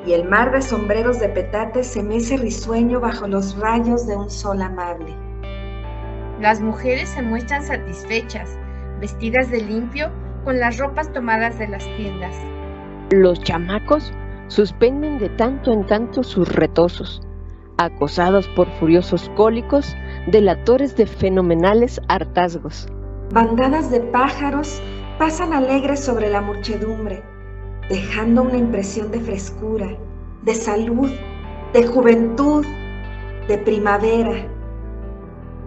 y 0.07 0.13
el 0.13 0.23
mar 0.23 0.53
de 0.53 0.61
sombreros 0.61 1.19
de 1.19 1.27
petate 1.27 1.83
se 1.83 2.01
mece 2.01 2.37
risueño 2.37 3.01
bajo 3.01 3.27
los 3.27 3.57
rayos 3.57 4.07
de 4.07 4.15
un 4.15 4.29
sol 4.29 4.61
amable. 4.61 5.13
Las 6.39 6.61
mujeres 6.61 7.09
se 7.09 7.21
muestran 7.21 7.61
satisfechas, 7.61 8.57
vestidas 9.01 9.51
de 9.51 9.61
limpio, 9.61 10.09
con 10.45 10.59
las 10.59 10.77
ropas 10.77 11.11
tomadas 11.11 11.59
de 11.59 11.67
las 11.67 11.83
tiendas. 11.97 12.33
Los 13.11 13.41
chamacos 13.41 14.13
suspenden 14.47 15.19
de 15.19 15.27
tanto 15.29 15.73
en 15.73 15.85
tanto 15.85 16.23
sus 16.23 16.47
retosos, 16.55 17.21
acosados 17.77 18.47
por 18.55 18.69
furiosos 18.79 19.29
cólicos, 19.35 19.93
delatores 20.27 20.95
de 20.95 21.05
fenomenales 21.05 21.99
hartazgos. 22.07 22.87
Bandadas 23.33 23.91
de 23.91 23.99
pájaros 23.99 24.81
pasan 25.19 25.51
alegres 25.51 25.99
sobre 25.99 26.29
la 26.29 26.39
muchedumbre, 26.39 27.21
dejando 27.89 28.43
una 28.43 28.57
impresión 28.57 29.11
de 29.11 29.19
frescura, 29.19 29.87
de 30.43 30.53
salud, 30.53 31.11
de 31.73 31.85
juventud, 31.85 32.65
de 33.47 33.57
primavera. 33.59 34.47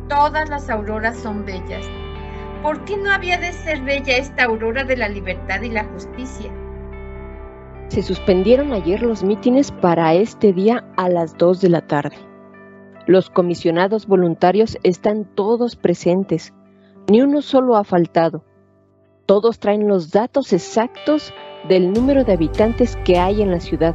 Todas 0.08 0.48
las 0.50 0.68
auroras 0.68 1.16
son 1.16 1.44
bellas. 1.44 1.86
¿Por 2.62 2.84
qué 2.84 2.96
no 2.96 3.10
había 3.10 3.38
de 3.38 3.52
ser 3.52 3.80
bella 3.82 4.16
esta 4.16 4.44
aurora 4.44 4.84
de 4.84 4.96
la 4.96 5.08
libertad 5.08 5.62
y 5.62 5.70
la 5.70 5.84
justicia? 5.84 6.50
Se 7.88 8.02
suspendieron 8.02 8.72
ayer 8.72 9.02
los 9.02 9.24
mítines 9.24 9.72
para 9.72 10.14
este 10.14 10.52
día 10.52 10.84
a 10.96 11.08
las 11.08 11.36
2 11.38 11.60
de 11.60 11.68
la 11.70 11.80
tarde. 11.86 12.16
Los 13.06 13.30
comisionados 13.30 14.06
voluntarios 14.06 14.78
están 14.82 15.24
todos 15.34 15.74
presentes, 15.74 16.52
ni 17.10 17.22
uno 17.22 17.40
solo 17.40 17.76
ha 17.76 17.82
faltado. 17.82 18.44
Todos 19.30 19.60
traen 19.60 19.86
los 19.86 20.10
datos 20.10 20.52
exactos 20.52 21.32
del 21.68 21.92
número 21.92 22.24
de 22.24 22.32
habitantes 22.32 22.96
que 23.04 23.16
hay 23.16 23.42
en 23.42 23.52
la 23.52 23.60
ciudad, 23.60 23.94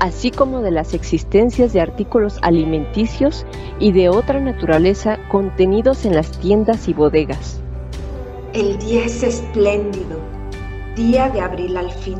así 0.00 0.30
como 0.30 0.62
de 0.62 0.70
las 0.70 0.94
existencias 0.94 1.74
de 1.74 1.82
artículos 1.82 2.38
alimenticios 2.40 3.44
y 3.78 3.92
de 3.92 4.08
otra 4.08 4.40
naturaleza 4.40 5.18
contenidos 5.30 6.06
en 6.06 6.14
las 6.14 6.30
tiendas 6.40 6.88
y 6.88 6.94
bodegas. 6.94 7.60
El 8.54 8.78
día 8.78 9.04
es 9.04 9.22
espléndido, 9.22 10.18
día 10.96 11.28
de 11.28 11.42
abril 11.42 11.76
al 11.76 11.92
fin 11.92 12.18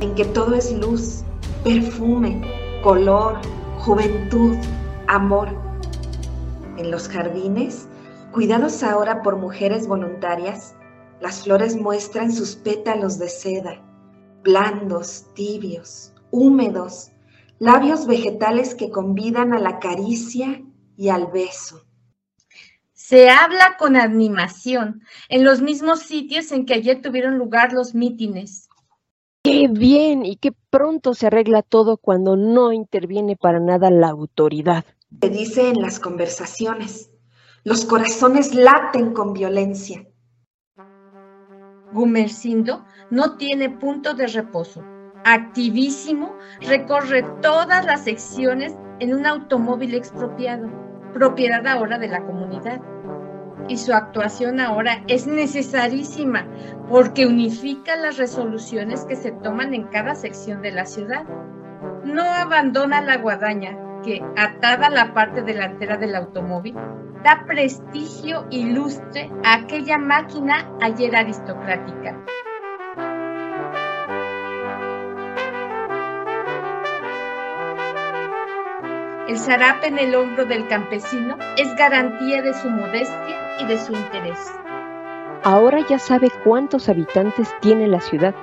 en 0.00 0.14
que 0.14 0.26
todo 0.26 0.54
es 0.54 0.72
luz, 0.72 1.24
perfume, 1.64 2.40
color, 2.84 3.34
juventud, 3.78 4.54
amor. 5.08 5.48
En 6.76 6.92
los 6.92 7.08
jardines, 7.08 7.88
Cuidados 8.32 8.82
ahora 8.82 9.22
por 9.22 9.36
mujeres 9.36 9.88
voluntarias, 9.88 10.74
las 11.20 11.42
flores 11.42 11.76
muestran 11.76 12.32
sus 12.32 12.56
pétalos 12.56 13.18
de 13.18 13.28
seda, 13.28 13.82
blandos, 14.42 15.26
tibios, 15.34 16.12
húmedos, 16.30 17.10
labios 17.58 18.06
vegetales 18.06 18.74
que 18.74 18.90
convidan 18.90 19.52
a 19.52 19.58
la 19.58 19.78
caricia 19.78 20.62
y 20.96 21.08
al 21.08 21.26
beso. 21.26 21.84
Se 22.92 23.30
habla 23.30 23.76
con 23.78 23.96
animación 23.96 25.02
en 25.28 25.44
los 25.44 25.62
mismos 25.62 26.00
sitios 26.00 26.52
en 26.52 26.66
que 26.66 26.74
ayer 26.74 27.00
tuvieron 27.00 27.38
lugar 27.38 27.72
los 27.72 27.94
mítines. 27.94 28.68
¡Qué 29.42 29.68
bien! 29.68 30.26
Y 30.26 30.36
qué 30.36 30.52
pronto 30.70 31.14
se 31.14 31.26
arregla 31.28 31.62
todo 31.62 31.96
cuando 31.96 32.36
no 32.36 32.72
interviene 32.72 33.36
para 33.36 33.60
nada 33.60 33.90
la 33.90 34.08
autoridad. 34.08 34.84
Se 35.22 35.30
dice 35.30 35.68
en 35.70 35.80
las 35.80 36.00
conversaciones. 36.00 37.10
Los 37.64 37.84
corazones 37.84 38.54
laten 38.54 39.12
con 39.12 39.32
violencia. 39.32 40.07
Gumercindo 41.92 42.84
no 43.10 43.36
tiene 43.36 43.70
punto 43.70 44.14
de 44.14 44.26
reposo. 44.26 44.84
Activísimo, 45.24 46.36
recorre 46.60 47.22
todas 47.42 47.84
las 47.84 48.04
secciones 48.04 48.74
en 49.00 49.14
un 49.14 49.26
automóvil 49.26 49.94
expropiado, 49.94 50.68
propiedad 51.12 51.66
ahora 51.66 51.98
de 51.98 52.08
la 52.08 52.24
comunidad. 52.24 52.80
Y 53.68 53.76
su 53.76 53.92
actuación 53.92 54.60
ahora 54.60 55.02
es 55.08 55.26
necesarísima 55.26 56.46
porque 56.88 57.26
unifica 57.26 57.96
las 57.96 58.16
resoluciones 58.16 59.04
que 59.04 59.16
se 59.16 59.32
toman 59.32 59.74
en 59.74 59.84
cada 59.84 60.14
sección 60.14 60.62
de 60.62 60.72
la 60.72 60.86
ciudad. 60.86 61.24
No 62.04 62.22
abandona 62.22 63.02
la 63.02 63.18
guadaña, 63.18 63.76
que, 64.02 64.22
atada 64.36 64.86
a 64.86 64.90
la 64.90 65.12
parte 65.12 65.42
delantera 65.42 65.96
del 65.96 66.14
automóvil, 66.14 66.76
da 67.22 67.44
prestigio 67.46 68.46
y 68.50 68.64
lustre 68.72 69.30
a 69.44 69.54
aquella 69.54 69.98
máquina 69.98 70.70
ayer 70.80 71.14
aristocrática. 71.16 72.16
El 79.28 79.38
zarape 79.38 79.88
en 79.88 79.98
el 79.98 80.14
hombro 80.14 80.46
del 80.46 80.66
campesino 80.68 81.36
es 81.58 81.74
garantía 81.76 82.40
de 82.40 82.54
su 82.54 82.70
modestia 82.70 83.36
y 83.60 83.66
de 83.66 83.78
su 83.78 83.92
interés. 83.92 84.38
Ahora 85.44 85.80
ya 85.86 85.98
sabe 85.98 86.30
cuántos 86.44 86.88
habitantes 86.88 87.54
tiene 87.60 87.86
la 87.88 88.00
ciudad 88.00 88.34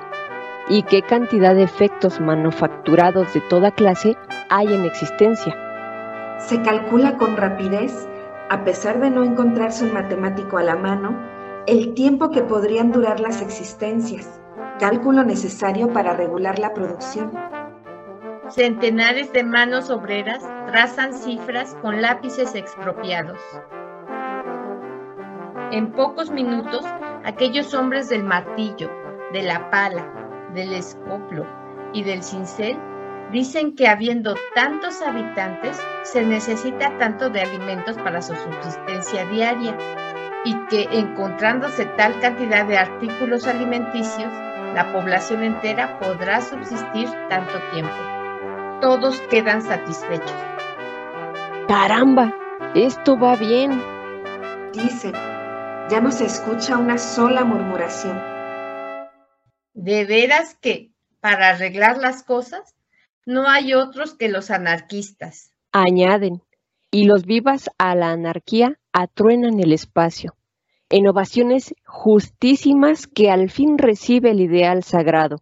y 0.69 0.83
qué 0.83 1.01
cantidad 1.01 1.55
de 1.55 1.63
efectos 1.63 2.19
manufacturados 2.19 3.33
de 3.33 3.41
toda 3.41 3.71
clase 3.71 4.15
hay 4.49 4.73
en 4.73 4.85
existencia. 4.85 5.55
Se 6.39 6.61
calcula 6.61 7.17
con 7.17 7.35
rapidez, 7.35 8.07
a 8.49 8.63
pesar 8.63 8.99
de 8.99 9.09
no 9.09 9.23
encontrarse 9.23 9.85
un 9.85 9.93
matemático 9.93 10.57
a 10.57 10.63
la 10.63 10.75
mano, 10.75 11.17
el 11.65 11.95
tiempo 11.95 12.29
que 12.29 12.43
podrían 12.43 12.91
durar 12.91 13.19
las 13.19 13.41
existencias, 13.41 14.39
cálculo 14.79 15.23
necesario 15.23 15.91
para 15.91 16.13
regular 16.13 16.59
la 16.59 16.73
producción. 16.73 17.31
Centenares 18.49 19.33
de 19.33 19.43
manos 19.43 19.89
obreras 19.89 20.43
trazan 20.67 21.13
cifras 21.13 21.75
con 21.81 22.01
lápices 22.01 22.53
expropiados. 22.53 23.39
En 25.71 25.91
pocos 25.91 26.29
minutos, 26.29 26.85
aquellos 27.23 27.73
hombres 27.73 28.09
del 28.09 28.23
martillo, 28.23 28.91
de 29.33 29.41
la 29.41 29.71
pala, 29.71 30.05
del 30.53 30.73
escoplo 30.73 31.47
y 31.93 32.03
del 32.03 32.21
cincel 32.21 32.77
dicen 33.31 33.75
que 33.75 33.87
habiendo 33.87 34.35
tantos 34.53 35.01
habitantes 35.01 35.81
se 36.03 36.23
necesita 36.23 36.97
tanto 36.97 37.29
de 37.29 37.41
alimentos 37.41 37.97
para 37.97 38.21
su 38.21 38.35
subsistencia 38.35 39.25
diaria 39.25 39.77
y 40.45 40.55
que 40.67 40.83
encontrándose 40.91 41.85
tal 41.97 42.19
cantidad 42.19 42.65
de 42.65 42.77
artículos 42.77 43.47
alimenticios, 43.47 44.31
la 44.73 44.91
población 44.91 45.43
entera 45.43 45.97
podrá 45.99 46.41
subsistir 46.41 47.09
tanto 47.29 47.53
tiempo. 47.71 47.93
Todos 48.81 49.19
quedan 49.29 49.61
satisfechos. 49.61 50.35
Caramba, 51.67 52.33
esto 52.75 53.17
va 53.17 53.35
bien. 53.37 53.81
Dicen, 54.73 55.13
ya 55.89 55.99
no 56.01 56.11
se 56.11 56.25
escucha 56.25 56.77
una 56.77 56.97
sola 56.97 57.43
murmuración. 57.43 58.21
De 59.73 60.05
veras 60.05 60.55
que, 60.55 60.91
para 61.21 61.49
arreglar 61.49 61.97
las 61.97 62.21
cosas, 62.21 62.74
no 63.25 63.47
hay 63.47 63.73
otros 63.73 64.15
que 64.15 64.29
los 64.29 64.51
anarquistas. 64.51 65.51
Añaden, 65.71 66.41
y 66.91 67.05
los 67.05 67.25
vivas 67.25 67.69
a 67.77 67.95
la 67.95 68.11
anarquía 68.11 68.79
atruenan 68.93 69.59
el 69.59 69.73
espacio. 69.73 70.35
Innovaciones 70.89 71.73
justísimas 71.85 73.07
que 73.07 73.31
al 73.31 73.49
fin 73.49 73.77
recibe 73.77 74.31
el 74.31 74.39
ideal 74.39 74.83
sagrado. 74.83 75.37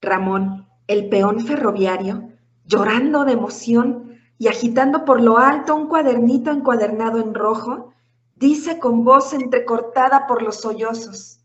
Ramón, 0.00 0.66
el 0.86 1.08
peón 1.08 1.40
ferroviario, 1.40 2.32
llorando 2.64 3.24
de 3.24 3.32
emoción 3.32 4.18
y 4.38 4.48
agitando 4.48 5.04
por 5.04 5.20
lo 5.20 5.38
alto 5.38 5.74
un 5.74 5.88
cuadernito 5.88 6.50
encuadernado 6.50 7.20
en 7.20 7.34
rojo, 7.34 7.92
dice 8.34 8.78
con 8.78 9.04
voz 9.04 9.32
entrecortada 9.32 10.26
por 10.26 10.42
los 10.42 10.60
sollozos. 10.60 11.40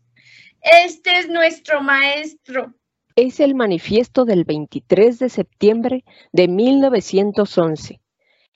Este 0.60 1.18
es 1.18 1.28
nuestro 1.28 1.82
maestro. 1.82 2.74
Es 3.14 3.40
el 3.40 3.54
manifiesto 3.54 4.24
del 4.24 4.44
23 4.44 5.18
de 5.18 5.28
septiembre 5.28 6.04
de 6.32 6.48
1911, 6.48 8.00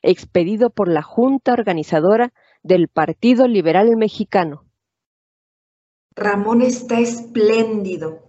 expedido 0.01 0.71
por 0.71 0.89
la 0.89 1.03
Junta 1.03 1.53
Organizadora 1.53 2.33
del 2.63 2.89
Partido 2.89 3.47
Liberal 3.49 3.97
Mexicano. 3.97 4.65
Ramón 6.15 6.63
está 6.63 7.01
espléndido. 7.01 8.23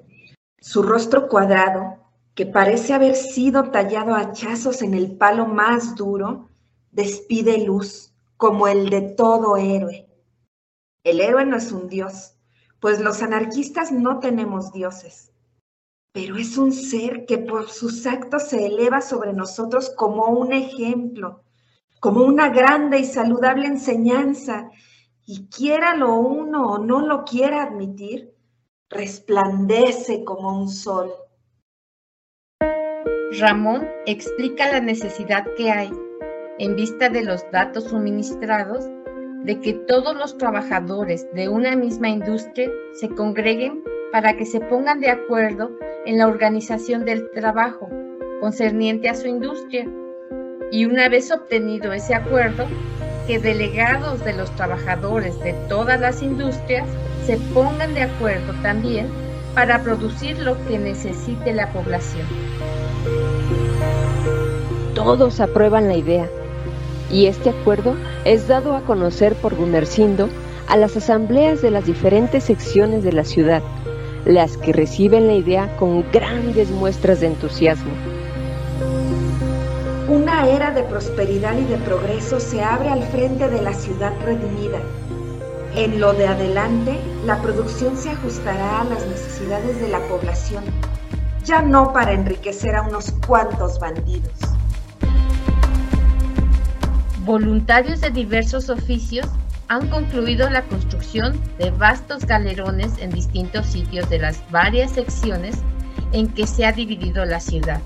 Su 0.60 0.84
rostro 0.84 1.30
cuadrado, 1.30 2.12
que 2.36 2.46
parece 2.46 2.94
haber 2.94 3.16
sido 3.16 3.72
tallado 3.72 4.14
a 4.14 4.20
hachazos 4.20 4.82
en 4.82 4.94
el 4.94 5.18
palo 5.18 5.46
más 5.46 5.96
duro, 5.96 6.50
despide 6.92 7.66
luz 7.66 8.14
como 8.36 8.68
el 8.68 8.90
de 8.90 9.02
todo 9.02 9.56
héroe. 9.56 10.10
El 11.06 11.22
héroe 11.22 11.46
no 11.46 11.56
es 11.56 11.72
un 11.72 11.88
dios, 11.88 12.36
pues 12.82 13.00
los 13.00 13.22
anarquistas 13.22 13.94
no 13.94 14.20
tenemos 14.20 14.74
dioses, 14.74 15.32
pero 16.18 16.36
es 16.38 16.58
un 16.58 16.72
ser 16.72 17.28
que 17.28 17.38
por 17.38 17.70
sus 17.70 18.08
actos 18.08 18.50
se 18.50 18.66
eleva 18.66 19.02
sobre 19.02 19.34
nosotros 19.34 19.92
como 19.92 20.26
un 20.26 20.52
ejemplo, 20.52 21.44
como 22.00 22.24
una 22.24 22.50
grande 22.50 22.98
y 22.98 23.06
saludable 23.06 23.68
enseñanza, 23.68 24.72
y 25.28 25.48
quiera 25.48 25.96
lo 25.96 26.16
uno 26.16 26.72
o 26.72 26.78
no 26.80 27.06
lo 27.06 27.24
quiera 27.24 27.62
admitir, 27.62 28.34
resplandece 28.90 30.24
como 30.24 30.60
un 30.60 30.70
sol. 30.70 31.12
Ramón 33.40 33.88
explica 34.08 34.72
la 34.72 34.80
necesidad 34.80 35.46
que 35.56 35.70
hay, 35.70 35.92
en 36.58 36.76
vista 36.76 37.10
de 37.10 37.24
los 37.24 37.46
datos 37.52 37.84
suministrados, 37.84 38.86
de 39.44 39.60
que 39.60 39.74
todos 39.74 40.16
los 40.16 40.36
trabajadores 40.40 41.32
de 41.36 41.48
una 41.48 41.76
misma 41.76 42.10
industria 42.10 42.72
se 42.94 43.08
congreguen 43.10 43.84
para 44.12 44.36
que 44.38 44.46
se 44.46 44.60
pongan 44.60 45.00
de 45.00 45.10
acuerdo 45.10 45.72
en 46.06 46.18
la 46.18 46.28
organización 46.28 47.06
del 47.06 47.30
trabajo 47.32 47.90
concerniente 48.40 49.10
a 49.10 49.16
su 49.16 49.28
industria. 49.28 49.88
Y 50.72 50.86
una 50.86 51.10
vez 51.10 51.32
obtenido 51.32 51.94
ese 51.94 52.16
acuerdo, 52.16 52.66
que 53.28 53.40
delegados 53.40 54.24
de 54.24 54.34
los 54.34 54.50
trabajadores 54.56 55.38
de 55.42 55.54
todas 55.68 56.00
las 56.00 56.22
industrias 56.22 56.88
se 57.26 57.38
pongan 57.54 57.94
de 57.94 58.04
acuerdo 58.04 58.54
también 58.62 59.08
para 59.54 59.82
producir 59.84 60.40
lo 60.40 60.56
que 60.66 60.78
necesite 60.78 61.54
la 61.54 61.72
población. 61.74 62.26
Todos 64.94 65.42
aprueban 65.42 65.88
la 65.88 65.96
idea 65.96 66.28
y 67.12 67.26
este 67.26 67.50
acuerdo 67.50 67.96
es 68.24 68.48
dado 68.48 68.76
a 68.76 68.82
conocer 68.82 69.36
por 69.36 69.56
Gumercindo 69.56 70.30
a 70.68 70.78
las 70.78 70.96
asambleas 70.96 71.62
de 71.62 71.72
las 71.72 71.86
diferentes 71.86 72.44
secciones 72.44 73.04
de 73.04 73.14
la 73.14 73.24
ciudad, 73.24 73.62
las 74.28 74.58
que 74.58 74.74
reciben 74.74 75.28
la 75.28 75.36
idea 75.36 75.74
con 75.78 76.04
grandes 76.12 76.70
muestras 76.70 77.22
de 77.22 77.28
entusiasmo. 77.28 77.92
Una 80.10 80.50
era 80.50 80.72
de 80.72 80.84
prosperidad 80.84 81.58
y 81.58 81.64
de 81.64 81.78
progreso 81.78 82.42
se 82.42 82.62
abre 82.62 82.90
al 82.90 83.04
frente 83.04 83.48
de 83.48 83.62
la 83.62 83.74
ciudad 83.74 84.12
redimida. 84.26 84.80
En 85.76 86.02
lo 86.02 86.12
de 86.14 86.28
adelante, 86.28 87.00
la 87.26 87.42
producción 87.42 87.96
se 87.96 88.10
ajustará 88.10 88.82
a 88.82 88.84
las 88.84 89.06
necesidades 89.08 89.80
de 89.80 89.88
la 89.88 90.00
población, 90.08 90.64
ya 91.46 91.62
no 91.62 91.94
para 91.94 92.12
enriquecer 92.12 92.76
a 92.76 92.82
unos 92.82 93.12
cuantos 93.26 93.80
bandidos. 93.80 94.34
Voluntarios 97.24 98.02
de 98.02 98.10
diversos 98.10 98.70
oficios 98.70 99.28
han 99.70 99.90
concluido 99.90 100.50
la 100.50 100.64
construcción 100.64 101.40
de 101.58 101.72
vastos 101.72 102.26
galerones 102.26 102.94
en 103.00 103.12
distintos 103.12 103.66
sitios 103.66 104.10
de 104.10 104.20
las 104.20 104.42
varias 104.52 104.92
secciones 104.92 105.58
en 106.14 106.28
que 106.30 106.48
se 106.48 106.66
ha 106.66 106.72
dividido 106.72 107.26
la 107.26 107.40
ciudad. 107.40 107.82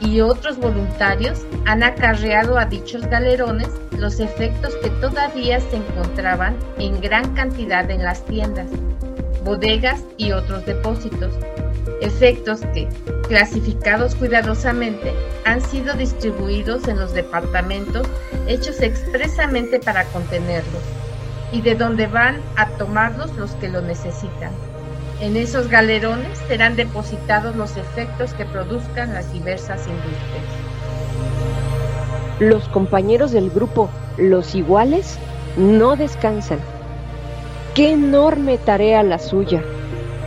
y 0.00 0.20
otros 0.20 0.58
voluntarios 0.58 1.44
han 1.66 1.82
acarreado 1.82 2.56
a 2.56 2.66
dichos 2.66 3.02
galerones 3.06 3.68
los 3.98 4.20
efectos 4.20 4.74
que 4.76 4.90
todavía 4.90 5.58
se 5.60 5.76
encontraban 5.76 6.56
en 6.78 7.00
gran 7.00 7.34
cantidad 7.34 7.90
en 7.90 8.04
las 8.04 8.24
tiendas, 8.26 8.68
bodegas 9.44 10.04
y 10.16 10.30
otros 10.30 10.64
depósitos, 10.66 11.34
efectos 12.00 12.60
que, 12.72 12.88
clasificados 13.26 14.14
cuidadosamente, 14.14 15.12
han 15.44 15.60
sido 15.60 15.94
distribuidos 15.94 16.86
en 16.86 16.98
los 16.98 17.12
departamentos 17.12 18.06
hechos 18.48 18.80
expresamente 18.80 19.78
para 19.78 20.04
contenerlos 20.06 20.82
y 21.52 21.60
de 21.60 21.74
donde 21.74 22.06
van 22.06 22.40
a 22.56 22.68
tomarlos 22.70 23.34
los 23.36 23.52
que 23.52 23.68
lo 23.68 23.80
necesitan. 23.82 24.50
En 25.20 25.36
esos 25.36 25.68
galerones 25.68 26.38
serán 26.48 26.76
depositados 26.76 27.56
los 27.56 27.76
efectos 27.76 28.34
que 28.34 28.44
produzcan 28.44 29.14
las 29.14 29.32
diversas 29.32 29.86
industrias. 29.86 30.44
Los 32.40 32.68
compañeros 32.68 33.32
del 33.32 33.50
grupo 33.50 33.90
Los 34.16 34.54
Iguales 34.54 35.18
no 35.56 35.96
descansan. 35.96 36.60
Qué 37.74 37.92
enorme 37.92 38.58
tarea 38.58 39.02
la 39.02 39.18
suya. 39.18 39.62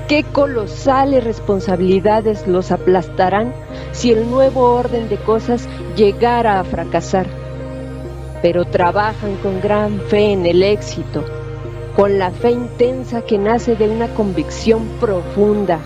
Qué 0.10 0.24
colosales 0.24 1.24
responsabilidades 1.24 2.46
los 2.48 2.72
aplastarán 2.72 3.54
si 3.94 4.12
el 4.12 4.30
nuevo 4.30 4.74
orden 4.74 5.08
de 5.08 5.16
cosas 5.18 5.70
llegara 5.96 6.60
a 6.60 6.66
fracasar. 6.66 7.41
Pero 8.42 8.66
trabajan 8.66 9.36
con 9.38 9.62
gran 9.62 10.00
fe 10.02 10.32
en 10.34 10.46
el 10.46 10.64
éxito 10.64 11.24
con 11.96 12.18
la 12.18 12.32
fe 12.32 12.52
intensa 12.52 13.22
que 13.22 13.38
nace 13.38 13.76
de 13.76 13.90
una 13.90 14.08
convicción 14.14 14.88
profunda. 15.00 15.80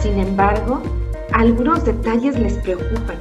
Sin 0.00 0.18
embargo, 0.18 0.80
algunos 1.32 1.84
detalles 1.84 2.38
les 2.38 2.54
preocupan. 2.54 3.18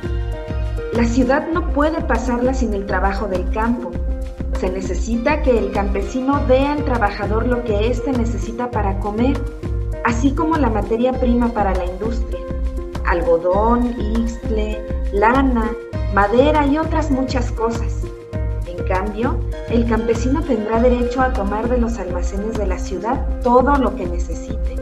La 0.94 1.06
ciudad 1.06 1.48
no 1.52 1.72
puede 1.74 2.02
pasarla 2.02 2.54
sin 2.54 2.74
el 2.74 2.86
trabajo 2.86 3.28
del 3.28 3.50
campo. 3.52 3.92
Se 4.60 4.70
necesita 4.70 5.42
que 5.42 5.58
el 5.58 5.72
campesino 5.72 6.46
dé 6.48 6.60
al 6.68 6.84
trabajador 6.84 7.48
lo 7.48 7.64
que 7.64 7.88
éste 7.88 8.12
necesita 8.12 8.70
para 8.70 9.00
comer, 9.00 9.38
así 10.06 10.32
como 10.32 10.58
la 10.58 10.70
materia 10.70 11.14
prima 11.14 11.50
para 11.50 11.74
la 11.74 11.86
industria. 11.86 12.42
Algodón, 13.06 13.96
ixtle, 14.18 14.82
lana, 15.14 15.72
madera 16.14 16.66
y 16.66 16.78
otras 16.78 17.12
muchas 17.12 17.52
cosas 17.52 18.06
cambio, 18.90 19.40
el 19.70 19.88
campesino 19.88 20.44
tendrá 20.44 20.82
derecho 20.82 21.22
a 21.22 21.32
tomar 21.32 21.70
de 21.70 21.78
los 21.78 21.98
almacenes 22.00 22.58
de 22.58 22.66
la 22.66 22.80
ciudad 22.80 23.40
todo 23.42 23.76
lo 23.76 23.96
que 23.96 24.06
necesite. 24.06 24.76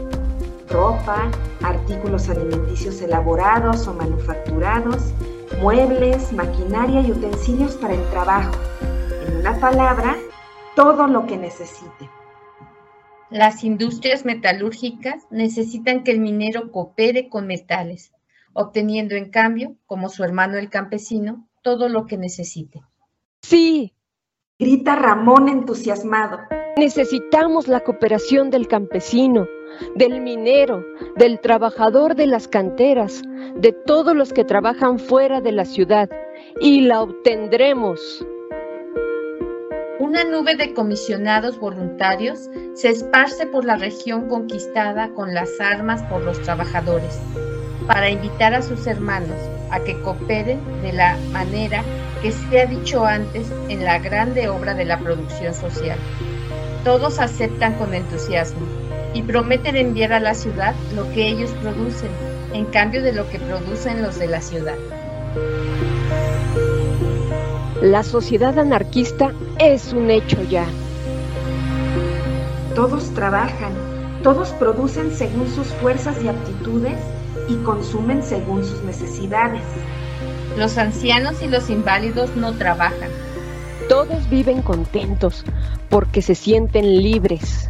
Ropa, 0.70 1.30
artículos 1.62 2.30
alimenticios 2.30 3.02
elaborados 3.02 3.88
o 3.88 3.94
manufacturados, 3.94 5.14
muebles, 5.62 6.32
maquinaria 6.32 7.02
y 7.02 7.12
utensilios 7.12 7.76
para 7.76 7.94
el 7.94 8.10
trabajo. 8.10 8.56
En 9.28 9.38
una 9.38 9.60
palabra, 9.60 10.16
todo 10.76 11.08
lo 11.08 11.28
que 11.28 11.38
necesite. 11.38 12.10
Las 13.30 13.66
industrias 13.66 14.24
metalúrgicas 14.24 15.26
necesitan 15.30 16.04
que 16.04 16.12
el 16.12 16.20
minero 16.20 16.72
coopere 16.72 17.28
con 17.28 17.46
metales, 17.46 18.14
obteniendo 18.58 19.16
en 19.16 19.30
cambio, 19.30 19.76
como 19.86 20.10
su 20.10 20.24
hermano 20.24 20.58
el 20.58 20.70
campesino, 20.70 21.48
todo 21.62 21.90
lo 21.90 22.08
que 22.08 22.18
necesite. 22.18 22.82
Sí, 23.44 23.94
grita 24.58 24.96
Ramón 24.96 25.48
entusiasmado. 25.48 26.40
Necesitamos 26.76 27.68
la 27.68 27.82
cooperación 27.82 28.50
del 28.50 28.68
campesino, 28.68 29.48
del 29.96 30.22
minero, 30.22 30.84
del 31.18 31.40
trabajador 31.40 32.16
de 32.16 32.26
las 32.26 32.48
canteras, 32.48 33.22
de 33.56 33.74
todos 33.74 34.16
los 34.16 34.34
que 34.34 34.44
trabajan 34.44 34.98
fuera 34.98 35.40
de 35.40 35.52
la 35.52 35.66
ciudad, 35.66 36.10
y 36.60 36.82
la 36.82 37.04
obtendremos. 37.04 38.26
Una 40.00 40.24
nube 40.24 40.56
de 40.56 40.74
comisionados 40.74 41.60
voluntarios 41.60 42.50
se 42.74 42.90
esparce 42.90 43.46
por 43.46 43.66
la 43.66 43.78
región 43.78 44.28
conquistada 44.30 45.14
con 45.14 45.36
las 45.36 45.60
armas 45.60 46.02
por 46.04 46.22
los 46.24 46.42
trabajadores, 46.42 47.20
para 47.88 48.10
invitar 48.10 48.54
a 48.54 48.62
sus 48.62 48.86
hermanos 48.86 49.38
a 49.72 49.80
que 49.80 50.00
cooperen 50.02 50.60
de 50.82 50.94
la 50.94 51.18
manera 51.32 51.84
que 52.22 52.32
se 52.32 52.62
ha 52.62 52.66
dicho 52.66 53.06
antes 53.06 53.48
en 53.70 53.84
la 53.86 54.00
grande 54.00 54.50
obra 54.50 54.74
de 54.74 54.86
la 54.86 55.00
producción 55.00 55.54
social. 55.54 55.98
Todos 56.84 57.20
aceptan 57.20 57.74
con 57.76 57.94
entusiasmo 57.94 58.66
y 59.14 59.22
prometen 59.22 59.76
enviar 59.78 60.14
a 60.14 60.20
la 60.20 60.34
ciudad 60.34 60.76
lo 60.96 61.12
que 61.14 61.28
ellos 61.28 61.52
producen, 61.62 62.10
en 62.54 62.66
cambio 62.66 63.02
de 63.02 63.14
lo 63.14 63.30
que 63.30 63.40
producen 63.40 64.02
los 64.02 64.20
de 64.20 64.28
la 64.28 64.42
ciudad. 64.42 64.76
La 67.82 68.04
sociedad 68.04 68.58
anarquista 68.58 69.32
es 69.60 69.94
un 69.94 70.12
hecho 70.12 70.42
ya. 70.44 70.66
Todos 72.76 73.14
trabajan, 73.14 73.74
todos 74.24 74.50
producen 74.50 75.12
según 75.12 75.48
sus 75.50 75.68
fuerzas 75.68 76.18
y 76.24 76.28
aptitudes 76.28 76.98
y 77.48 77.56
consumen 77.58 78.24
según 78.24 78.64
sus 78.64 78.84
necesidades. 78.84 79.64
Los 80.58 80.78
ancianos 80.78 81.42
y 81.42 81.48
los 81.48 81.70
inválidos 81.70 82.36
no 82.36 82.54
trabajan. 82.54 83.10
Todos 83.90 84.30
viven 84.30 84.62
contentos 84.62 85.46
porque 85.90 86.22
se 86.22 86.36
sienten 86.36 87.02
libres. 87.02 87.70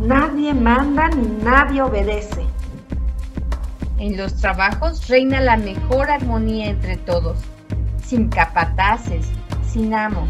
Nadie 0.00 0.52
manda 0.54 1.08
ni 1.08 1.26
nadie 1.44 1.82
obedece. 1.82 2.44
En 3.98 4.16
los 4.16 4.34
trabajos 4.36 5.08
reina 5.08 5.40
la 5.40 5.56
mejor 5.56 6.10
armonía 6.10 6.66
entre 6.66 6.96
todos, 6.96 7.38
sin 8.04 8.28
capataces, 8.28 9.26
sin 9.66 9.94
amos. 9.94 10.28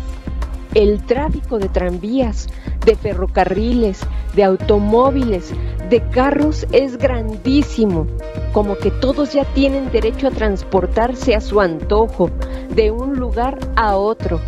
El 0.74 1.02
tráfico 1.04 1.58
de 1.58 1.68
tranvías, 1.68 2.48
de 2.84 2.94
ferrocarriles, 2.94 4.00
de 4.36 4.44
automóviles, 4.44 5.52
de 5.88 6.00
carros 6.10 6.66
es 6.70 6.98
grandísimo, 6.98 8.06
como 8.52 8.76
que 8.76 8.90
todos 8.90 9.32
ya 9.32 9.44
tienen 9.54 9.90
derecho 9.90 10.28
a 10.28 10.30
transportarse 10.30 11.34
a 11.34 11.40
su 11.40 11.60
antojo, 11.60 12.30
de 12.74 12.90
un 12.90 13.16
lugar 13.16 13.58
a 13.74 13.96
otro. 13.96 14.40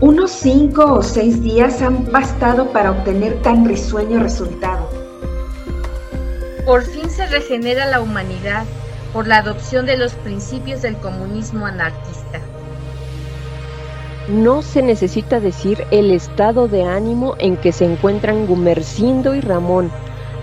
Unos 0.00 0.30
cinco 0.30 0.94
o 0.94 1.02
seis 1.02 1.42
días 1.42 1.80
han 1.82 2.10
bastado 2.12 2.66
para 2.72 2.90
obtener 2.90 3.40
tan 3.42 3.64
risueño 3.64 4.20
resultado. 4.20 4.88
Por 6.64 6.82
fin 6.82 7.08
se 7.08 7.26
regenera 7.26 7.86
la 7.86 8.00
humanidad 8.00 8.64
por 9.12 9.26
la 9.26 9.38
adopción 9.38 9.86
de 9.86 9.96
los 9.96 10.12
principios 10.14 10.82
del 10.82 10.96
comunismo 10.98 11.66
anarquista. 11.66 12.40
No 14.28 14.60
se 14.60 14.82
necesita 14.82 15.40
decir 15.40 15.86
el 15.90 16.10
estado 16.10 16.68
de 16.68 16.84
ánimo 16.84 17.34
en 17.38 17.56
que 17.56 17.72
se 17.72 17.86
encuentran 17.86 18.46
Gumercindo 18.46 19.34
y 19.34 19.40
Ramón 19.40 19.90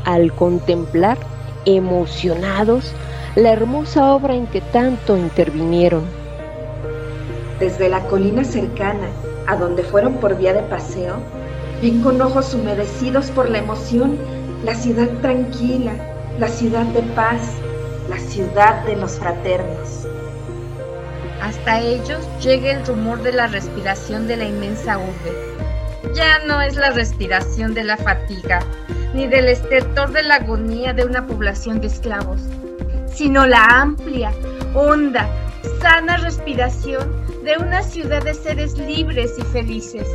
al 0.05 0.33
contemplar, 0.33 1.17
emocionados, 1.65 2.93
la 3.35 3.51
hermosa 3.51 4.13
obra 4.13 4.33
en 4.33 4.47
que 4.47 4.61
tanto 4.61 5.15
intervinieron. 5.17 6.03
Desde 7.59 7.89
la 7.89 8.01
colina 8.07 8.43
cercana, 8.43 9.07
a 9.47 9.55
donde 9.55 9.83
fueron 9.83 10.13
por 10.15 10.35
vía 10.35 10.53
de 10.53 10.63
paseo, 10.63 11.17
vi 11.81 11.99
con 12.01 12.19
ojos 12.21 12.53
humedecidos 12.55 13.29
por 13.31 13.49
la 13.49 13.59
emoción 13.59 14.17
la 14.63 14.73
ciudad 14.73 15.09
tranquila, 15.21 15.93
la 16.39 16.47
ciudad 16.47 16.85
de 16.87 17.03
paz, 17.13 17.51
la 18.09 18.17
ciudad 18.17 18.83
de 18.85 18.95
los 18.95 19.19
fraternos. 19.19 20.07
Hasta 21.45 21.79
ellos 21.79 22.25
llega 22.41 22.71
el 22.71 22.83
rumor 22.87 23.21
de 23.21 23.31
la 23.31 23.45
respiración 23.45 24.27
de 24.27 24.35
la 24.35 24.45
inmensa 24.45 24.97
urbe. 24.97 26.15
Ya 26.15 26.39
no 26.47 26.59
es 26.59 26.75
la 26.75 26.89
respiración 26.89 27.75
de 27.75 27.83
la 27.83 27.97
fatiga, 27.97 28.65
ni 29.13 29.27
del 29.27 29.49
estertor 29.49 30.11
de 30.11 30.23
la 30.23 30.37
agonía 30.37 30.91
de 30.93 31.05
una 31.05 31.27
población 31.27 31.81
de 31.81 31.87
esclavos, 31.87 32.41
sino 33.13 33.45
la 33.45 33.63
amplia, 33.63 34.33
honda, 34.73 35.29
sana 35.83 36.17
respiración 36.17 37.23
de 37.43 37.57
una 37.59 37.83
ciudad 37.83 38.23
de 38.23 38.33
seres 38.33 38.75
libres 38.79 39.33
y 39.37 39.43
felices. 39.43 40.07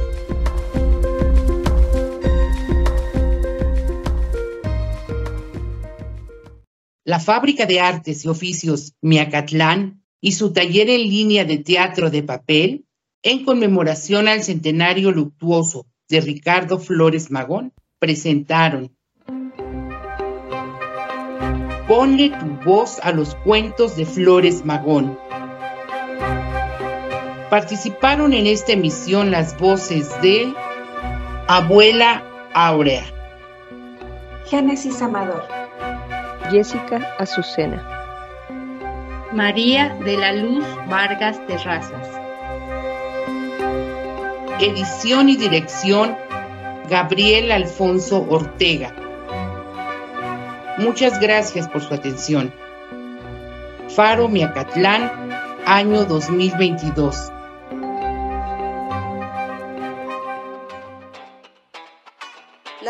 La 7.04 7.20
Fábrica 7.20 7.66
de 7.66 7.78
Artes 7.78 8.24
y 8.24 8.28
Oficios 8.28 8.94
Miacatlán 9.00 9.99
y 10.20 10.32
su 10.32 10.52
taller 10.52 10.90
en 10.90 11.02
línea 11.02 11.44
de 11.44 11.58
teatro 11.58 12.10
de 12.10 12.22
papel 12.22 12.84
en 13.22 13.44
conmemoración 13.44 14.28
al 14.28 14.42
centenario 14.42 15.10
luctuoso 15.10 15.86
de 16.08 16.20
Ricardo 16.20 16.78
Flores 16.78 17.30
Magón, 17.30 17.72
presentaron 17.98 18.96
Ponle 21.86 22.30
tu 22.30 22.46
voz 22.64 23.00
a 23.02 23.10
los 23.10 23.34
cuentos 23.34 23.96
de 23.96 24.06
Flores 24.06 24.64
Magón. 24.64 25.18
Participaron 27.50 28.32
en 28.32 28.46
esta 28.46 28.72
emisión 28.72 29.32
las 29.32 29.58
voces 29.58 30.08
de 30.22 30.54
Abuela 31.48 32.24
Aurea, 32.54 33.04
Génesis 34.46 35.02
Amador, 35.02 35.42
Jessica 36.52 37.16
Azucena. 37.18 37.99
María 39.32 39.96
de 40.04 40.16
la 40.16 40.32
Luz 40.32 40.64
Vargas 40.88 41.40
Terrazas. 41.46 42.08
Edición 44.58 45.28
y 45.28 45.36
dirección 45.36 46.16
Gabriel 46.88 47.52
Alfonso 47.52 48.26
Ortega. 48.28 48.92
Muchas 50.78 51.20
gracias 51.20 51.68
por 51.68 51.80
su 51.80 51.94
atención. 51.94 52.52
Faro 53.94 54.28
Miacatlán, 54.28 55.12
año 55.64 56.04
2022. 56.06 57.30